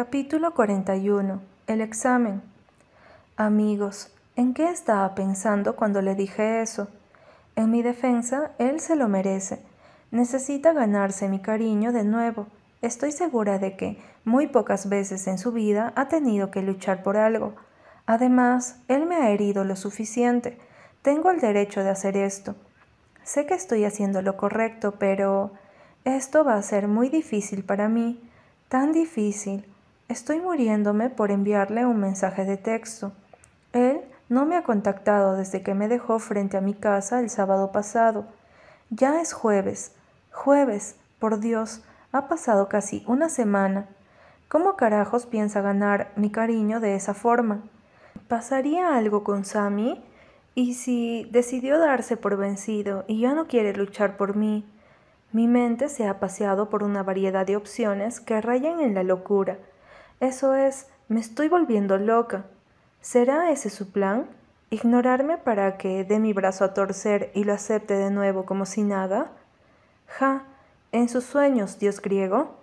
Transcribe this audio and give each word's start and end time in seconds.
Capítulo 0.00 0.54
41. 0.54 1.40
El 1.66 1.80
examen. 1.80 2.40
Amigos, 3.36 4.12
¿en 4.36 4.54
qué 4.54 4.70
estaba 4.70 5.16
pensando 5.16 5.74
cuando 5.74 6.02
le 6.02 6.14
dije 6.14 6.62
eso? 6.62 6.86
En 7.56 7.72
mi 7.72 7.82
defensa, 7.82 8.52
él 8.58 8.78
se 8.78 8.94
lo 8.94 9.08
merece. 9.08 9.60
Necesita 10.12 10.72
ganarse 10.72 11.28
mi 11.28 11.40
cariño 11.40 11.90
de 11.90 12.04
nuevo. 12.04 12.46
Estoy 12.80 13.10
segura 13.10 13.58
de 13.58 13.76
que 13.76 13.98
muy 14.24 14.46
pocas 14.46 14.88
veces 14.88 15.26
en 15.26 15.36
su 15.36 15.50
vida 15.50 15.92
ha 15.96 16.06
tenido 16.06 16.52
que 16.52 16.62
luchar 16.62 17.02
por 17.02 17.16
algo. 17.16 17.56
Además, 18.06 18.76
él 18.86 19.04
me 19.04 19.16
ha 19.16 19.30
herido 19.30 19.64
lo 19.64 19.74
suficiente. 19.74 20.58
Tengo 21.02 21.32
el 21.32 21.40
derecho 21.40 21.82
de 21.82 21.90
hacer 21.90 22.16
esto. 22.16 22.54
Sé 23.24 23.46
que 23.46 23.54
estoy 23.54 23.84
haciendo 23.84 24.22
lo 24.22 24.36
correcto, 24.36 24.94
pero 24.96 25.50
esto 26.04 26.44
va 26.44 26.54
a 26.54 26.62
ser 26.62 26.86
muy 26.86 27.08
difícil 27.08 27.64
para 27.64 27.88
mí. 27.88 28.22
Tan 28.68 28.92
difícil. 28.92 29.64
Estoy 30.08 30.40
muriéndome 30.40 31.10
por 31.10 31.30
enviarle 31.30 31.84
un 31.84 32.00
mensaje 32.00 32.46
de 32.46 32.56
texto. 32.56 33.12
Él 33.74 34.00
no 34.30 34.46
me 34.46 34.56
ha 34.56 34.62
contactado 34.62 35.36
desde 35.36 35.60
que 35.60 35.74
me 35.74 35.86
dejó 35.86 36.18
frente 36.18 36.56
a 36.56 36.62
mi 36.62 36.72
casa 36.72 37.20
el 37.20 37.28
sábado 37.28 37.72
pasado. 37.72 38.24
Ya 38.88 39.20
es 39.20 39.34
jueves. 39.34 39.92
Jueves, 40.32 40.96
por 41.18 41.40
Dios, 41.40 41.82
ha 42.10 42.26
pasado 42.26 42.70
casi 42.70 43.04
una 43.06 43.28
semana. 43.28 43.86
¿Cómo 44.48 44.76
carajos 44.76 45.26
piensa 45.26 45.60
ganar 45.60 46.10
mi 46.16 46.30
cariño 46.30 46.80
de 46.80 46.94
esa 46.94 47.12
forma? 47.12 47.60
¿Pasaría 48.28 48.96
algo 48.96 49.24
con 49.24 49.44
Sammy? 49.44 50.02
¿Y 50.54 50.72
si 50.72 51.28
decidió 51.32 51.78
darse 51.78 52.16
por 52.16 52.38
vencido 52.38 53.04
y 53.08 53.20
ya 53.20 53.34
no 53.34 53.46
quiere 53.46 53.74
luchar 53.74 54.16
por 54.16 54.36
mí? 54.36 54.64
Mi 55.32 55.48
mente 55.48 55.90
se 55.90 56.08
ha 56.08 56.18
paseado 56.18 56.70
por 56.70 56.82
una 56.82 57.02
variedad 57.02 57.44
de 57.44 57.56
opciones 57.56 58.20
que 58.20 58.40
rayan 58.40 58.80
en 58.80 58.94
la 58.94 59.02
locura. 59.02 59.58
Eso 60.20 60.54
es, 60.54 60.88
me 61.08 61.20
estoy 61.20 61.48
volviendo 61.48 61.96
loca. 61.96 62.46
¿Será 63.00 63.50
ese 63.50 63.70
su 63.70 63.92
plan? 63.92 64.26
¿Ignorarme 64.70 65.38
para 65.38 65.78
que 65.78 66.04
dé 66.04 66.18
mi 66.18 66.32
brazo 66.32 66.64
a 66.64 66.74
torcer 66.74 67.30
y 67.34 67.44
lo 67.44 67.52
acepte 67.52 67.94
de 67.94 68.10
nuevo 68.10 68.44
como 68.44 68.66
si 68.66 68.82
nada? 68.82 69.30
Ja, 70.06 70.42
en 70.90 71.08
sus 71.08 71.24
sueños, 71.24 71.78
dios 71.78 72.02
griego. 72.02 72.56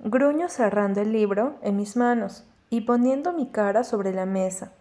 Gruño 0.00 0.48
cerrando 0.48 1.00
el 1.00 1.12
libro 1.12 1.54
en 1.62 1.76
mis 1.76 1.96
manos 1.96 2.44
y 2.68 2.80
poniendo 2.80 3.32
mi 3.32 3.46
cara 3.46 3.84
sobre 3.84 4.12
la 4.12 4.26
mesa. 4.26 4.72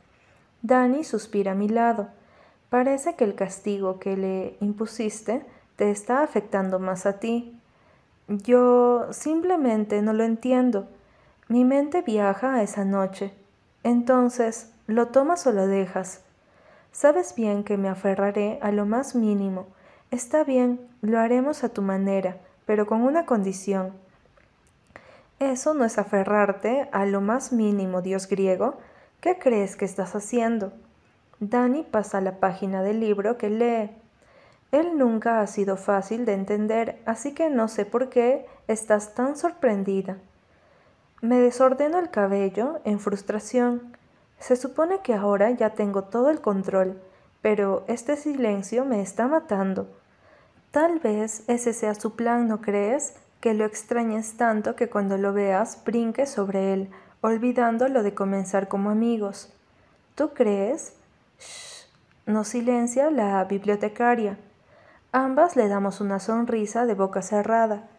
Dani 0.63 1.03
suspira 1.03 1.51
a 1.51 1.55
mi 1.55 1.69
lado. 1.69 2.07
Parece 2.69 3.15
que 3.15 3.25
el 3.25 3.35
castigo 3.35 3.99
que 3.99 4.17
le 4.17 4.57
impusiste 4.59 5.45
te 5.75 5.91
está 5.91 6.23
afectando 6.23 6.79
más 6.79 7.05
a 7.05 7.19
ti. 7.19 7.59
Yo 8.27 9.07
simplemente 9.11 10.01
no 10.01 10.13
lo 10.13 10.23
entiendo. 10.23 10.87
Mi 11.51 11.65
mente 11.65 12.01
viaja 12.01 12.53
a 12.55 12.63
esa 12.63 12.85
noche. 12.85 13.33
Entonces, 13.83 14.71
¿lo 14.87 15.09
tomas 15.09 15.45
o 15.47 15.51
lo 15.51 15.67
dejas? 15.67 16.21
Sabes 16.93 17.35
bien 17.35 17.65
que 17.65 17.75
me 17.75 17.89
aferraré 17.89 18.57
a 18.61 18.71
lo 18.71 18.85
más 18.85 19.15
mínimo. 19.15 19.67
Está 20.11 20.45
bien, 20.45 20.79
lo 21.01 21.19
haremos 21.19 21.65
a 21.65 21.67
tu 21.67 21.81
manera, 21.81 22.37
pero 22.65 22.87
con 22.87 23.01
una 23.01 23.25
condición. 23.25 23.91
Eso 25.39 25.73
no 25.73 25.83
es 25.83 25.97
aferrarte 25.97 26.87
a 26.93 27.05
lo 27.05 27.19
más 27.19 27.51
mínimo, 27.51 28.01
dios 28.01 28.29
griego. 28.29 28.77
¿Qué 29.19 29.37
crees 29.37 29.75
que 29.75 29.83
estás 29.83 30.15
haciendo? 30.15 30.71
Dani 31.41 31.83
pasa 31.83 32.21
la 32.21 32.39
página 32.39 32.81
del 32.81 33.01
libro 33.01 33.37
que 33.37 33.49
lee. 33.49 33.91
Él 34.71 34.97
nunca 34.97 35.41
ha 35.41 35.47
sido 35.47 35.75
fácil 35.75 36.23
de 36.23 36.31
entender, 36.31 37.01
así 37.05 37.33
que 37.33 37.49
no 37.49 37.67
sé 37.67 37.85
por 37.85 38.07
qué 38.07 38.45
estás 38.69 39.15
tan 39.15 39.35
sorprendida. 39.35 40.15
Me 41.21 41.39
desordeno 41.39 41.99
el 41.99 42.09
cabello 42.09 42.81
en 42.83 42.99
frustración. 42.99 43.95
Se 44.39 44.55
supone 44.55 45.01
que 45.03 45.13
ahora 45.13 45.51
ya 45.51 45.69
tengo 45.71 46.05
todo 46.05 46.31
el 46.31 46.41
control, 46.41 46.99
pero 47.43 47.83
este 47.87 48.17
silencio 48.17 48.85
me 48.85 49.01
está 49.01 49.27
matando. 49.27 49.87
Tal 50.71 50.99
vez 50.99 51.43
ese 51.47 51.73
sea 51.73 51.93
su 51.93 52.15
plan, 52.15 52.47
¿no 52.47 52.59
crees? 52.59 53.13
Que 53.39 53.53
lo 53.53 53.65
extrañes 53.65 54.35
tanto 54.35 54.75
que 54.75 54.89
cuando 54.89 55.17
lo 55.17 55.31
veas 55.31 55.83
brinques 55.85 56.31
sobre 56.31 56.73
él, 56.73 56.89
olvidando 57.21 57.87
lo 57.87 58.01
de 58.01 58.15
comenzar 58.15 58.67
como 58.67 58.89
amigos. 58.89 59.53
¿Tú 60.15 60.33
crees? 60.33 60.93
Shh. 61.39 61.85
No 62.25 62.43
silencia 62.43 63.11
la 63.11 63.43
bibliotecaria. 63.43 64.37
Ambas 65.11 65.55
le 65.55 65.67
damos 65.67 66.01
una 66.01 66.19
sonrisa 66.19 66.87
de 66.87 66.95
boca 66.95 67.21
cerrada. 67.21 67.89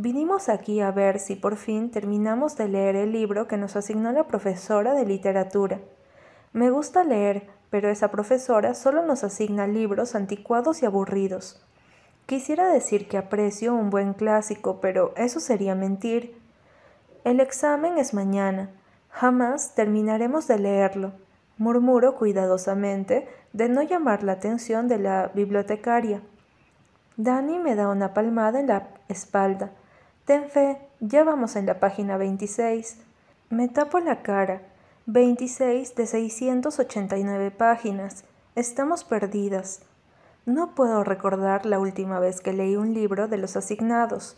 Vinimos 0.00 0.48
aquí 0.48 0.80
a 0.80 0.92
ver 0.92 1.18
si 1.18 1.34
por 1.34 1.56
fin 1.56 1.90
terminamos 1.90 2.56
de 2.56 2.68
leer 2.68 2.94
el 2.94 3.10
libro 3.10 3.48
que 3.48 3.56
nos 3.56 3.74
asignó 3.74 4.12
la 4.12 4.28
profesora 4.28 4.94
de 4.94 5.04
literatura. 5.04 5.80
Me 6.52 6.70
gusta 6.70 7.02
leer, 7.02 7.48
pero 7.68 7.88
esa 7.90 8.08
profesora 8.12 8.74
solo 8.74 9.04
nos 9.04 9.24
asigna 9.24 9.66
libros 9.66 10.14
anticuados 10.14 10.84
y 10.84 10.86
aburridos. 10.86 11.60
Quisiera 12.26 12.68
decir 12.68 13.08
que 13.08 13.18
aprecio 13.18 13.74
un 13.74 13.90
buen 13.90 14.14
clásico, 14.14 14.80
pero 14.80 15.12
eso 15.16 15.40
sería 15.40 15.74
mentir. 15.74 16.40
El 17.24 17.40
examen 17.40 17.98
es 17.98 18.14
mañana. 18.14 18.70
Jamás 19.10 19.74
terminaremos 19.74 20.46
de 20.46 20.60
leerlo. 20.60 21.10
Murmuro 21.56 22.14
cuidadosamente 22.14 23.26
de 23.52 23.68
no 23.68 23.82
llamar 23.82 24.22
la 24.22 24.34
atención 24.34 24.86
de 24.86 24.98
la 24.98 25.32
bibliotecaria. 25.34 26.22
Dani 27.16 27.58
me 27.58 27.74
da 27.74 27.88
una 27.88 28.14
palmada 28.14 28.60
en 28.60 28.68
la 28.68 28.90
espalda. 29.08 29.72
Ten 30.28 30.50
fe, 30.50 30.76
ya 31.00 31.24
vamos 31.24 31.56
en 31.56 31.64
la 31.64 31.80
página 31.80 32.18
26. 32.18 32.98
Me 33.48 33.66
tapo 33.66 33.98
la 33.98 34.20
cara. 34.20 34.60
26 35.06 35.94
de 35.94 36.06
689 36.06 37.50
páginas. 37.50 38.24
Estamos 38.54 39.04
perdidas. 39.04 39.80
No 40.44 40.74
puedo 40.74 41.02
recordar 41.02 41.64
la 41.64 41.78
última 41.78 42.20
vez 42.20 42.42
que 42.42 42.52
leí 42.52 42.76
un 42.76 42.92
libro 42.92 43.26
de 43.26 43.38
los 43.38 43.56
asignados. 43.56 44.36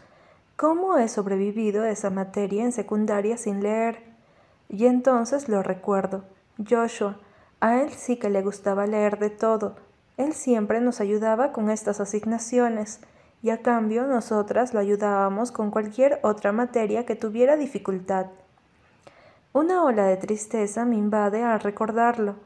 ¿Cómo 0.54 0.96
he 0.96 1.08
sobrevivido 1.08 1.84
esa 1.84 2.08
materia 2.08 2.62
en 2.62 2.70
secundaria 2.70 3.36
sin 3.36 3.60
leer? 3.60 4.00
Y 4.68 4.86
entonces 4.86 5.48
lo 5.48 5.60
recuerdo. 5.60 6.22
Joshua. 6.56 7.18
A 7.58 7.82
él 7.82 7.90
sí 7.90 8.16
que 8.16 8.30
le 8.30 8.42
gustaba 8.42 8.86
leer 8.86 9.18
de 9.18 9.30
todo. 9.30 9.74
Él 10.18 10.34
siempre 10.34 10.80
nos 10.80 11.00
ayudaba 11.00 11.50
con 11.50 11.68
estas 11.68 11.98
asignaciones 11.98 13.00
y 13.42 13.50
a 13.50 13.62
cambio 13.62 14.06
nosotras 14.06 14.74
lo 14.74 14.80
ayudábamos 14.80 15.52
con 15.52 15.70
cualquier 15.70 16.20
otra 16.22 16.52
materia 16.52 17.06
que 17.06 17.16
tuviera 17.16 17.56
dificultad. 17.56 18.26
Una 19.52 19.82
ola 19.82 20.04
de 20.04 20.16
tristeza 20.16 20.84
me 20.84 20.96
invade 20.96 21.42
al 21.42 21.60
recordarlo. 21.60 22.36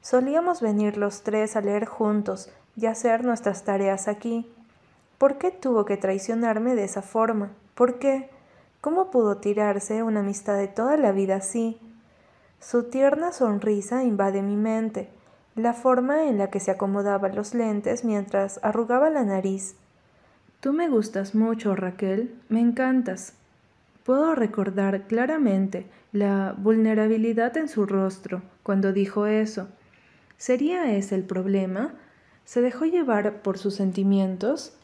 Solíamos 0.00 0.60
venir 0.60 0.96
los 0.96 1.22
tres 1.22 1.54
a 1.54 1.60
leer 1.60 1.84
juntos 1.84 2.50
y 2.76 2.86
hacer 2.86 3.24
nuestras 3.24 3.64
tareas 3.64 4.08
aquí. 4.08 4.50
¿Por 5.18 5.38
qué 5.38 5.50
tuvo 5.50 5.84
que 5.84 5.96
traicionarme 5.96 6.74
de 6.74 6.84
esa 6.84 7.02
forma? 7.02 7.50
¿Por 7.74 7.98
qué? 7.98 8.30
¿Cómo 8.80 9.10
pudo 9.10 9.38
tirarse 9.38 10.02
una 10.02 10.20
amistad 10.20 10.56
de 10.56 10.68
toda 10.68 10.96
la 10.96 11.12
vida 11.12 11.36
así? 11.36 11.80
Su 12.60 12.84
tierna 12.84 13.32
sonrisa 13.32 14.02
invade 14.02 14.42
mi 14.42 14.56
mente, 14.56 15.10
la 15.54 15.74
forma 15.74 16.24
en 16.24 16.38
la 16.38 16.50
que 16.50 16.60
se 16.60 16.70
acomodaban 16.70 17.34
los 17.34 17.54
lentes 17.54 18.04
mientras 18.04 18.58
arrugaba 18.62 19.10
la 19.10 19.24
nariz, 19.24 19.76
Tú 20.60 20.72
me 20.72 20.88
gustas 20.88 21.36
mucho, 21.36 21.76
Raquel, 21.76 22.34
me 22.48 22.58
encantas. 22.58 23.34
Puedo 24.02 24.34
recordar 24.34 25.06
claramente 25.06 25.86
la 26.12 26.52
vulnerabilidad 26.58 27.56
en 27.56 27.68
su 27.68 27.86
rostro 27.86 28.42
cuando 28.64 28.92
dijo 28.92 29.26
eso. 29.26 29.68
¿Sería 30.36 30.92
ese 30.96 31.14
el 31.14 31.22
problema? 31.22 31.94
¿Se 32.44 32.60
dejó 32.60 32.86
llevar 32.86 33.40
por 33.42 33.56
sus 33.56 33.76
sentimientos? 33.76 34.76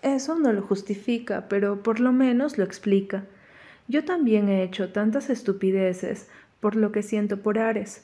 Eso 0.00 0.38
no 0.38 0.50
lo 0.50 0.62
justifica, 0.62 1.46
pero 1.46 1.82
por 1.82 2.00
lo 2.00 2.12
menos 2.12 2.56
lo 2.56 2.64
explica. 2.64 3.24
Yo 3.88 4.06
también 4.06 4.48
he 4.48 4.62
hecho 4.62 4.92
tantas 4.92 5.28
estupideces 5.28 6.28
por 6.60 6.74
lo 6.74 6.90
que 6.90 7.02
siento 7.02 7.42
por 7.42 7.58
Ares. 7.58 8.02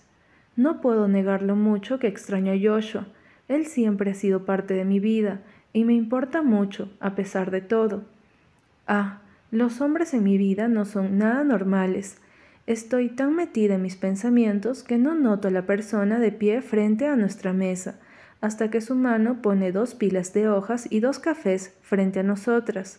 No 0.57 0.83
puedo 0.83 1.09
negar 1.09 1.41
lo 1.41 1.57
mucho 1.57 1.99
que 1.99 2.09
extraño 2.09 2.53
a 2.53 2.59
Joshua. 2.61 3.07
Él 3.49 3.65
siempre 3.65 4.11
ha 4.11 4.15
sido 4.15 4.45
parte 4.45 4.75
de 4.75 4.85
mi 4.85 5.01
vida 5.01 5.41
y 5.79 5.85
me 5.85 5.95
importa 5.95 6.43
mucho, 6.43 6.91
a 6.99 7.15
pesar 7.15 7.53
de 7.53 7.61
todo. 7.61 8.03
Ah, 8.89 9.21
los 9.53 9.81
hombres 9.81 10.13
en 10.13 10.25
mi 10.25 10.37
vida 10.37 10.67
no 10.67 10.85
son 10.85 11.19
nada 11.19 11.45
normales. 11.45 12.19
Estoy 12.67 13.11
tan 13.11 13.37
metida 13.37 13.77
en 13.77 13.83
mis 13.83 13.95
pensamientos 13.95 14.83
que 14.83 14.99
no 14.99 15.15
noto 15.15 15.47
a 15.47 15.51
la 15.53 15.67
persona 15.67 16.19
de 16.19 16.33
pie 16.33 16.63
frente 16.63 17.07
a 17.07 17.15
nuestra 17.15 17.53
mesa, 17.53 17.95
hasta 18.41 18.73
que 18.73 18.81
su 18.81 18.97
mano 18.97 19.41
pone 19.41 19.71
dos 19.71 19.95
pilas 19.95 20.33
de 20.33 20.49
hojas 20.49 20.89
y 20.91 20.99
dos 20.99 21.21
cafés 21.21 21.77
frente 21.81 22.19
a 22.19 22.25
nosotras. 22.25 22.99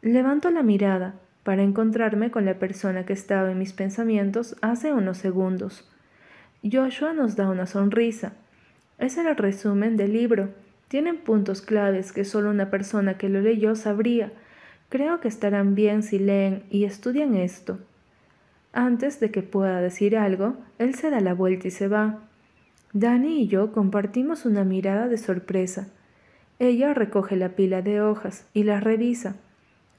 Levanto 0.00 0.50
la 0.50 0.62
mirada 0.62 1.14
para 1.42 1.62
encontrarme 1.62 2.30
con 2.30 2.46
la 2.46 2.58
persona 2.58 3.04
que 3.04 3.12
estaba 3.12 3.50
en 3.50 3.58
mis 3.58 3.74
pensamientos 3.74 4.56
hace 4.62 4.94
unos 4.94 5.18
segundos. 5.18 5.86
Joshua 6.62 7.12
nos 7.12 7.36
da 7.36 7.50
una 7.50 7.66
sonrisa. 7.66 8.32
Es 8.96 9.18
el 9.18 9.36
resumen 9.36 9.98
del 9.98 10.14
libro 10.14 10.48
tienen 10.88 11.18
puntos 11.18 11.60
claves 11.60 12.12
que 12.12 12.24
solo 12.24 12.50
una 12.50 12.70
persona 12.70 13.18
que 13.18 13.28
lo 13.28 13.40
leyó 13.40 13.76
sabría. 13.76 14.32
Creo 14.88 15.20
que 15.20 15.28
estarán 15.28 15.74
bien 15.74 16.02
si 16.02 16.18
leen 16.18 16.64
y 16.70 16.84
estudian 16.84 17.34
esto. 17.34 17.78
Antes 18.72 19.20
de 19.20 19.30
que 19.30 19.42
pueda 19.42 19.80
decir 19.80 20.16
algo, 20.16 20.56
él 20.78 20.94
se 20.94 21.10
da 21.10 21.20
la 21.20 21.34
vuelta 21.34 21.68
y 21.68 21.70
se 21.70 21.88
va. 21.88 22.20
Dani 22.92 23.42
y 23.42 23.48
yo 23.48 23.72
compartimos 23.72 24.46
una 24.46 24.64
mirada 24.64 25.08
de 25.08 25.18
sorpresa. 25.18 25.88
Ella 26.58 26.94
recoge 26.94 27.36
la 27.36 27.50
pila 27.50 27.82
de 27.82 28.00
hojas 28.00 28.46
y 28.54 28.64
las 28.64 28.82
revisa. 28.82 29.36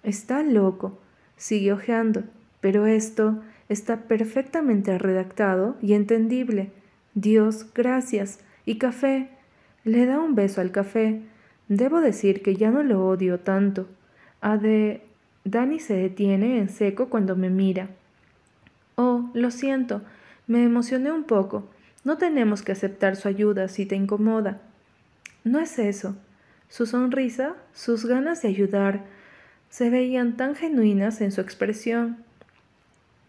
Está 0.04 0.44
loco. 0.44 1.00
Sigue 1.38 1.72
hojeando. 1.72 2.24
Pero 2.62 2.86
esto 2.88 3.42
está 3.70 4.08
perfectamente 4.08 4.98
redactado 4.98 5.78
y 5.82 5.94
entendible. 5.94 6.72
Dios, 7.14 7.68
gracias. 7.74 8.40
Y 8.66 8.78
café. 8.78 9.30
Le 9.84 10.06
da 10.06 10.20
un 10.20 10.36
beso 10.36 10.62
al 10.62 10.72
café. 10.72 11.22
Debo 11.68 12.02
decir 12.02 12.42
que 12.42 12.56
ya 12.56 12.72
no 12.72 12.84
lo 12.84 13.08
odio 13.08 13.40
tanto. 13.40 13.88
A 14.42 14.58
de... 14.58 15.06
Dani 15.46 15.80
se 15.80 15.96
detiene 15.96 16.60
en 16.60 16.70
seco 16.70 17.10
cuando 17.10 17.36
me 17.36 17.50
mira. 17.50 17.90
Oh, 18.96 19.30
lo 19.34 19.52
siento. 19.52 20.02
Me 20.48 20.64
emocioné 20.64 21.12
un 21.12 21.24
poco. 21.24 21.70
No 22.04 22.18
tenemos 22.18 22.62
que 22.62 22.74
aceptar 22.74 23.16
su 23.16 23.28
ayuda 23.28 23.68
si 23.68 23.86
te 23.86 23.96
incomoda. 23.96 24.62
No 25.44 25.60
es 25.60 25.80
eso. 25.80 26.16
Su 26.68 26.86
sonrisa, 26.86 27.56
sus 27.74 28.06
ganas 28.06 28.42
de 28.42 28.50
ayudar, 28.50 29.06
se 29.70 29.90
veían 29.90 30.38
tan 30.38 30.56
genuinas 30.56 31.22
en 31.22 31.32
su 31.32 31.42
expresión. 31.42 32.18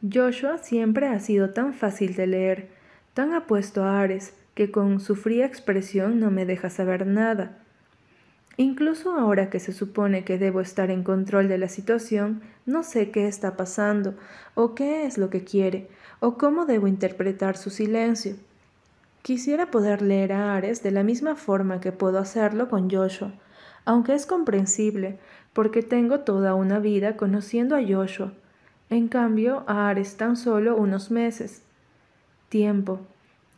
Joshua 0.03 0.59
siempre 0.59 1.07
ha 1.09 1.21
sido 1.21 1.51
tan 1.51 1.75
fácil 1.75 2.15
de 2.17 2.27
leer, 2.27 2.69
tan 3.15 3.33
apuesto 3.33 3.85
a 3.85 4.01
Ares, 4.01 4.35
que 4.55 4.71
con 4.71 5.01
su 5.01 5.17
fría 5.17 5.47
expresión 5.47 6.21
no 6.21 6.31
me 6.31 6.47
deja 6.47 6.71
saber 6.71 7.07
nada. 7.07 7.59
Incluso 8.57 9.13
ahora 9.13 9.49
que 9.49 9.59
se 9.59 9.73
supone 9.73 10.25
que 10.25 10.37
debo 10.37 10.61
estar 10.61 10.91
en 10.91 11.03
control 11.03 11.49
de 11.49 11.57
la 11.57 11.69
situación, 11.69 12.43
no 12.67 12.83
sé 12.83 13.11
qué 13.11 13.27
está 13.27 13.57
pasando, 13.57 14.15
o 14.55 14.75
qué 14.75 15.07
es 15.07 15.17
lo 15.17 15.31
que 15.31 15.45
quiere, 15.45 15.89
o 16.19 16.37
cómo 16.37 16.67
debo 16.67 16.87
interpretar 16.87 17.57
su 17.57 17.71
silencio. 17.71 18.37
Quisiera 19.23 19.71
poder 19.71 20.03
leer 20.03 20.33
a 20.33 20.55
Ares 20.57 20.83
de 20.83 20.91
la 20.91 21.03
misma 21.03 21.37
forma 21.37 21.81
que 21.81 21.93
puedo 21.93 22.19
hacerlo 22.19 22.69
con 22.69 22.91
Joshua, 22.91 23.33
aunque 23.85 24.15
es 24.15 24.27
comprensible, 24.27 25.19
porque 25.53 25.83
tengo 25.83 26.21
toda 26.21 26.55
una 26.55 26.79
vida 26.79 27.17
conociendo 27.17 27.77
a 27.77 27.83
Joshua. 27.87 28.33
En 28.89 29.09
cambio, 29.09 29.65
a 29.67 29.89
Ares 29.89 30.17
tan 30.17 30.37
solo 30.37 30.77
unos 30.77 31.11
meses. 31.11 31.63
Tiempo. 32.49 33.01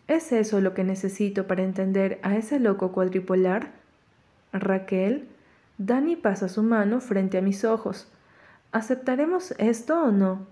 ¿Es 0.08 0.32
eso 0.32 0.60
lo 0.60 0.74
que 0.74 0.84
necesito 0.84 1.46
para 1.46 1.62
entender 1.62 2.18
a 2.22 2.36
ese 2.36 2.58
loco 2.60 2.92
cuadripolar? 2.92 3.70
Raquel, 4.52 5.28
Dani 5.78 6.16
pasa 6.16 6.48
su 6.48 6.62
mano 6.62 7.00
frente 7.00 7.38
a 7.38 7.42
mis 7.42 7.64
ojos. 7.64 8.08
¿Aceptaremos 8.72 9.54
esto 9.58 10.02
o 10.02 10.12
no? 10.12 10.46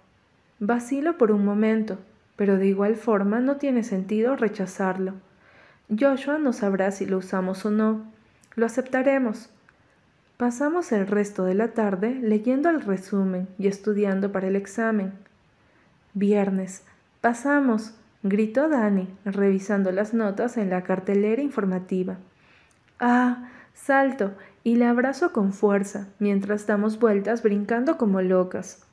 Vacilo 0.59 1.19
por 1.19 1.33
un 1.33 1.45
momento, 1.45 1.99
pero 2.37 2.59
de 2.59 2.67
igual 2.67 2.97
forma 2.97 3.41
no 3.41 3.57
tiene 3.57 3.83
sentido 3.83 4.37
rechazarlo. 4.37 5.15
Joshua 5.89 6.39
no 6.39 6.53
sabrá 6.53 6.91
si 6.91 7.07
lo 7.07 7.19
usamos 7.19 7.65
o 7.67 7.71
no. 7.71 8.05
Lo 8.55 8.67
aceptaremos. 8.67 9.51
Pasamos 10.37 10.93
el 10.93 11.07
resto 11.07 11.45
de 11.45 11.55
la 11.55 11.69
tarde 11.69 12.15
leyendo 12.15 12.71
el 12.71 12.81
resumen 12.81 13.49
y 13.59 13.67
estudiando 13.67 14.33
para 14.33 14.49
el 14.49 14.57
examen. 14.57 15.13
Viernes. 16.15 16.83
Pasamos, 17.21 17.95
gritó 18.23 18.69
Dani, 18.69 19.09
revisando 19.25 19.93
las 19.93 20.15
notas 20.15 20.57
en 20.57 20.71
la 20.71 20.83
cartelera 20.83 21.43
informativa. 21.43 22.19
Ah, 22.99 23.49
salto 23.75 24.33
y 24.63 24.77
le 24.77 24.85
abrazo 24.85 25.33
con 25.33 25.53
fuerza 25.53 26.09
mientras 26.19 26.67
damos 26.67 26.99
vueltas 26.99 27.43
brincando 27.43 27.97
como 27.97 28.21
locas. 28.21 28.85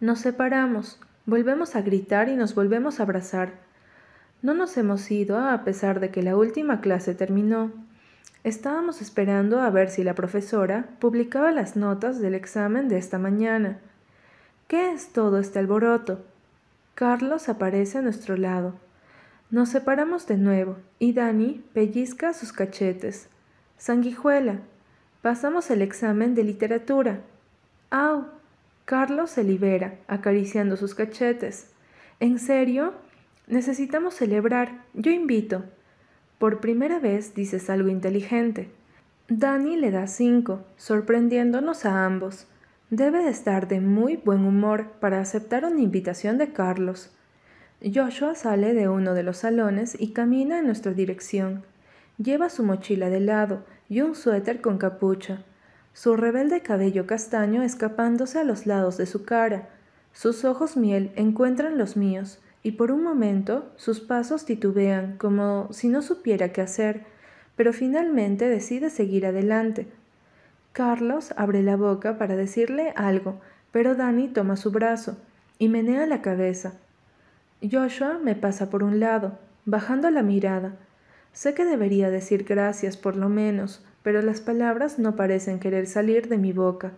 Nos 0.00 0.20
separamos. 0.20 1.00
Volvemos 1.24 1.76
a 1.76 1.82
gritar 1.82 2.28
y 2.28 2.36
nos 2.36 2.54
volvemos 2.54 2.98
a 2.98 3.04
abrazar. 3.04 3.52
No 4.42 4.54
nos 4.54 4.76
hemos 4.76 5.08
ido 5.10 5.38
a 5.38 5.62
pesar 5.62 6.00
de 6.00 6.10
que 6.10 6.22
la 6.22 6.36
última 6.36 6.80
clase 6.80 7.14
terminó. 7.14 7.70
Estábamos 8.42 9.00
esperando 9.00 9.60
a 9.60 9.70
ver 9.70 9.88
si 9.88 10.02
la 10.02 10.16
profesora 10.16 10.86
publicaba 10.98 11.52
las 11.52 11.76
notas 11.76 12.20
del 12.20 12.34
examen 12.34 12.88
de 12.88 12.98
esta 12.98 13.18
mañana. 13.18 13.78
¿Qué 14.66 14.90
es 14.92 15.12
todo 15.12 15.38
este 15.38 15.60
alboroto? 15.60 16.24
Carlos 16.94 17.48
aparece 17.48 17.98
a 17.98 18.02
nuestro 18.02 18.36
lado. 18.36 18.74
Nos 19.50 19.70
separamos 19.70 20.26
de 20.26 20.36
nuevo 20.36 20.76
y 20.98 21.14
Dani 21.14 21.64
pellizca 21.72 22.32
sus 22.34 22.52
cachetes. 22.52 23.28
Sanguijuela. 23.78 24.60
Pasamos 25.22 25.70
el 25.70 25.82
examen 25.82 26.34
de 26.34 26.44
literatura. 26.44 27.20
¡Au! 27.90 28.26
Carlos 28.84 29.30
se 29.30 29.44
libera, 29.44 29.98
acariciando 30.06 30.76
sus 30.76 30.94
cachetes. 30.94 31.70
¿En 32.20 32.38
serio? 32.38 32.94
Necesitamos 33.46 34.14
celebrar. 34.14 34.84
Yo 34.92 35.10
invito. 35.10 35.64
Por 36.38 36.60
primera 36.60 36.98
vez 36.98 37.34
dices 37.34 37.70
algo 37.70 37.88
inteligente. 37.88 38.70
Dani 39.28 39.76
le 39.76 39.90
da 39.90 40.06
cinco, 40.08 40.64
sorprendiéndonos 40.76 41.84
a 41.86 42.04
ambos. 42.04 42.46
Debe 42.92 43.24
de 43.24 43.30
estar 43.30 43.68
de 43.68 43.80
muy 43.80 44.18
buen 44.18 44.44
humor 44.44 44.90
para 45.00 45.18
aceptar 45.18 45.64
una 45.64 45.80
invitación 45.80 46.36
de 46.36 46.52
Carlos. 46.52 47.10
Joshua 47.82 48.34
sale 48.34 48.74
de 48.74 48.86
uno 48.90 49.14
de 49.14 49.22
los 49.22 49.38
salones 49.38 49.96
y 49.98 50.12
camina 50.12 50.58
en 50.58 50.66
nuestra 50.66 50.92
dirección. 50.92 51.64
Lleva 52.18 52.50
su 52.50 52.62
mochila 52.62 53.08
de 53.08 53.20
lado 53.20 53.64
y 53.88 54.02
un 54.02 54.14
suéter 54.14 54.60
con 54.60 54.76
capucha 54.76 55.42
su 55.94 56.16
rebelde 56.16 56.60
cabello 56.60 57.06
castaño 57.06 57.62
escapándose 57.62 58.38
a 58.38 58.44
los 58.44 58.66
lados 58.66 58.98
de 58.98 59.06
su 59.06 59.24
cara. 59.24 59.70
Sus 60.12 60.44
ojos 60.44 60.76
miel 60.76 61.12
encuentran 61.16 61.78
los 61.78 61.96
míos, 61.96 62.42
y 62.62 62.72
por 62.72 62.92
un 62.92 63.02
momento 63.02 63.72
sus 63.76 64.00
pasos 64.00 64.44
titubean 64.44 65.16
como 65.16 65.68
si 65.72 65.88
no 65.88 66.02
supiera 66.02 66.52
qué 66.52 66.60
hacer, 66.60 67.06
pero 67.56 67.72
finalmente 67.72 68.50
decide 68.50 68.90
seguir 68.90 69.24
adelante. 69.24 69.86
Carlos 70.72 71.34
abre 71.36 71.62
la 71.62 71.76
boca 71.76 72.16
para 72.16 72.34
decirle 72.34 72.94
algo, 72.96 73.40
pero 73.72 73.94
Dani 73.94 74.28
toma 74.28 74.56
su 74.56 74.70
brazo 74.70 75.18
y 75.58 75.68
menea 75.68 76.06
la 76.06 76.22
cabeza. 76.22 76.72
Joshua 77.62 78.18
me 78.18 78.34
pasa 78.34 78.70
por 78.70 78.82
un 78.82 78.98
lado, 78.98 79.38
bajando 79.66 80.10
la 80.10 80.22
mirada. 80.22 80.76
Sé 81.32 81.54
que 81.54 81.64
debería 81.64 82.10
decir 82.10 82.44
gracias 82.44 82.96
por 82.96 83.16
lo 83.16 83.28
menos, 83.28 83.84
pero 84.02 84.22
las 84.22 84.40
palabras 84.40 84.98
no 84.98 85.14
parecen 85.14 85.60
querer 85.60 85.86
salir 85.86 86.28
de 86.28 86.38
mi 86.38 86.52
boca. 86.52 86.92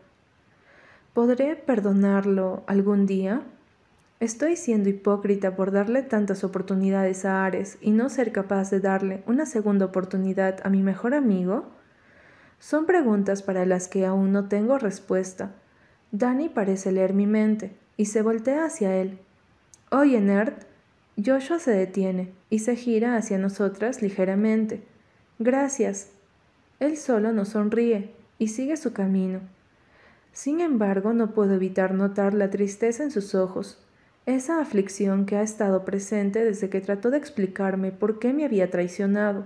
¿Podré 1.12 1.56
perdonarlo 1.56 2.62
algún 2.66 3.06
día? 3.06 3.42
¿Estoy 4.20 4.56
siendo 4.56 4.88
hipócrita 4.88 5.56
por 5.56 5.72
darle 5.72 6.02
tantas 6.02 6.44
oportunidades 6.44 7.24
a 7.24 7.44
Ares 7.44 7.76
y 7.80 7.90
no 7.90 8.08
ser 8.08 8.32
capaz 8.32 8.70
de 8.70 8.80
darle 8.80 9.22
una 9.26 9.46
segunda 9.46 9.84
oportunidad 9.86 10.60
a 10.64 10.70
mi 10.70 10.82
mejor 10.82 11.14
amigo? 11.14 11.66
Son 12.64 12.86
preguntas 12.86 13.42
para 13.42 13.66
las 13.66 13.88
que 13.88 14.06
aún 14.06 14.32
no 14.32 14.48
tengo 14.48 14.78
respuesta. 14.78 15.50
Danny 16.12 16.48
parece 16.48 16.92
leer 16.92 17.12
mi 17.12 17.26
mente 17.26 17.76
y 17.98 18.06
se 18.06 18.22
voltea 18.22 18.64
hacia 18.64 18.96
él. 18.96 19.18
Oye, 19.90 20.18
nerd. 20.22 20.54
Joshua 21.22 21.58
se 21.58 21.72
detiene 21.72 22.32
y 22.48 22.60
se 22.60 22.74
gira 22.74 23.16
hacia 23.16 23.36
nosotras 23.36 24.00
ligeramente. 24.00 24.82
Gracias, 25.38 26.08
él 26.80 26.96
solo 26.96 27.32
nos 27.32 27.48
sonríe 27.48 28.14
y 28.38 28.48
sigue 28.48 28.78
su 28.78 28.94
camino. 28.94 29.40
Sin 30.32 30.62
embargo, 30.62 31.12
no 31.12 31.32
puedo 31.32 31.52
evitar 31.52 31.92
notar 31.92 32.32
la 32.32 32.48
tristeza 32.48 33.02
en 33.02 33.10
sus 33.10 33.34
ojos, 33.34 33.78
esa 34.24 34.62
aflicción 34.62 35.26
que 35.26 35.36
ha 35.36 35.42
estado 35.42 35.84
presente 35.84 36.42
desde 36.42 36.70
que 36.70 36.80
trató 36.80 37.10
de 37.10 37.18
explicarme 37.18 37.92
por 37.92 38.18
qué 38.18 38.32
me 38.32 38.46
había 38.46 38.70
traicionado, 38.70 39.44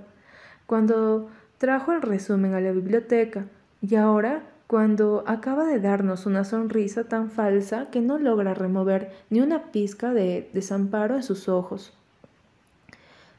cuando 0.67 1.31
trajo 1.59 1.93
el 1.93 2.03
resumen 2.03 2.55
a 2.55 2.61
la 2.61 2.73
biblioteca 2.73 3.47
y 3.83 3.97
ahora 3.97 4.43
cuando 4.67 5.25
acaba 5.27 5.67
de 5.67 5.81
darnos 5.81 6.27
una 6.27 6.45
sonrisa 6.45 7.05
tan 7.05 7.31
falsa 7.31 7.89
que 7.91 8.01
no 8.01 8.19
logra 8.19 8.55
remover 8.55 9.13
ni 9.31 9.41
una 9.41 9.71
pizca 9.71 10.13
de 10.13 10.51
desamparo 10.53 11.17
en 11.17 11.23
sus 11.23 11.49
ojos. 11.49 11.93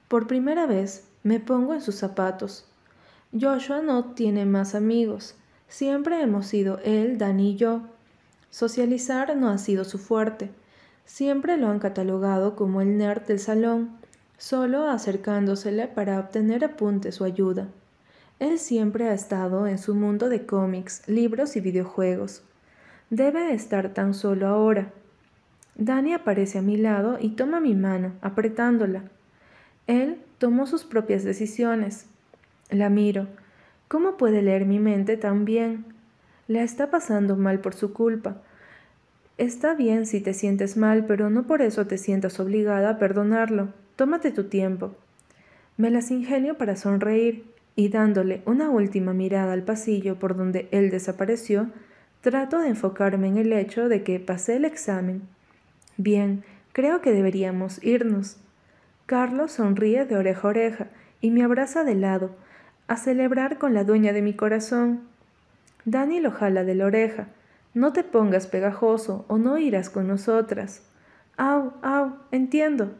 Por 0.08 0.28
primera 0.28 0.66
vez 0.66 1.08
me 1.24 1.40
pongo 1.40 1.74
en 1.74 1.82
sus 1.82 1.96
zapatos 1.96 2.70
Joshua 3.32 3.82
no 3.84 4.06
tiene 4.16 4.46
más 4.46 4.74
amigos. 4.74 5.36
Siempre 5.68 6.20
hemos 6.22 6.48
sido 6.48 6.80
él, 6.80 7.20
Dani 7.20 7.52
y 7.52 7.56
yo. 7.58 7.82
Socializar 8.50 9.38
no 9.38 9.50
ha 9.50 9.60
sido 9.60 9.86
su 9.86 10.00
fuerte. 10.00 10.50
Siempre 11.06 11.58
lo 11.58 11.68
han 11.70 11.78
catalogado 11.78 12.56
como 12.56 12.82
el 12.82 12.98
nerd 12.98 13.22
del 13.28 13.40
salón, 13.40 13.92
solo 14.40 14.90
acercándosele 14.90 15.88
para 15.88 16.20
obtener 16.20 16.66
apuntes 16.66 17.22
o 17.22 17.26
ayuda. 17.26 17.68
Él 18.40 18.58
siempre 18.58 19.10
ha 19.10 19.14
estado 19.14 19.68
en 19.68 19.78
su 19.78 19.94
mundo 19.94 20.30
de 20.30 20.46
cómics, 20.46 21.04
libros 21.08 21.58
y 21.58 21.60
videojuegos. 21.60 22.42
Debe 23.10 23.54
estar 23.54 23.94
tan 23.94 24.14
solo 24.14 24.48
ahora. 24.48 24.94
Dani 25.76 26.14
aparece 26.14 26.60
a 26.60 26.62
mi 26.62 26.78
lado 26.78 27.18
y 27.20 27.32
toma 27.32 27.60
mi 27.60 27.76
mano, 27.76 28.14
apretándola. 28.22 29.04
Él 29.88 30.22
tomó 30.38 30.68
sus 30.68 30.86
propias 30.86 31.26
decisiones, 31.26 32.06
la 32.70 32.90
miro. 32.90 33.28
¿Cómo 33.90 34.16
puede 34.16 34.42
leer 34.42 34.66
mi 34.66 34.80
mente 34.80 35.18
tan 35.18 35.44
bien? 35.44 35.86
La 36.48 36.64
está 36.64 36.90
pasando 36.90 37.36
mal 37.36 37.60
por 37.60 37.74
su 37.74 37.92
culpa. 37.92 38.38
Está 39.38 39.74
bien 39.74 40.06
si 40.06 40.22
te 40.22 40.34
sientes 40.34 40.78
mal, 40.78 41.06
pero 41.06 41.30
no 41.30 41.44
por 41.44 41.62
eso 41.62 41.88
te 41.88 41.98
sientas 41.98 42.40
obligada 42.40 42.92
a 42.92 43.00
perdonarlo. 43.00 43.74
Tómate 43.98 44.32
tu 44.32 44.46
tiempo. 44.46 44.96
Me 45.76 45.92
las 45.92 46.12
ingenio 46.12 46.58
para 46.58 46.76
sonreír 46.76 47.46
y 47.80 47.88
dándole 47.88 48.42
una 48.46 48.70
última 48.70 49.14
mirada 49.14 49.54
al 49.54 49.64
pasillo 49.64 50.20
por 50.20 50.36
donde 50.36 50.68
él 50.72 50.90
desapareció, 50.90 51.70
trato 52.20 52.60
de 52.60 52.68
enfocarme 52.68 53.30
en 53.30 53.38
el 53.38 53.54
hecho 53.54 53.88
de 53.88 54.04
que 54.04 54.20
pasé 54.20 54.58
el 54.58 54.66
examen. 54.66 55.22
Bien, 55.96 56.44
creo 56.74 57.00
que 57.00 57.14
deberíamos 57.14 57.82
irnos. 57.82 58.36
Carlos 59.06 59.54
sonríe 59.54 60.04
de 60.04 60.18
oreja 60.18 60.42
a 60.46 60.50
oreja 60.50 60.88
y 61.22 61.32
me 61.32 61.42
abraza 61.42 61.86
de 61.86 61.96
lado, 61.96 62.32
a 62.90 62.98
celebrar 62.98 63.58
con 63.58 63.74
la 63.74 63.86
dueña 63.86 64.12
de 64.12 64.24
mi 64.24 64.34
corazón. 64.34 65.04
Dani 65.86 66.20
lo 66.20 66.32
jala 66.32 66.66
de 66.66 66.76
la 66.76 66.86
oreja. 66.86 67.28
No 67.74 67.94
te 67.94 68.04
pongas 68.04 68.48
pegajoso 68.48 69.24
o 69.30 69.38
no 69.38 69.58
irás 69.58 69.90
con 69.90 70.06
nosotras. 70.06 70.84
Au, 71.38 71.72
au, 71.82 72.18
entiendo. 72.32 72.92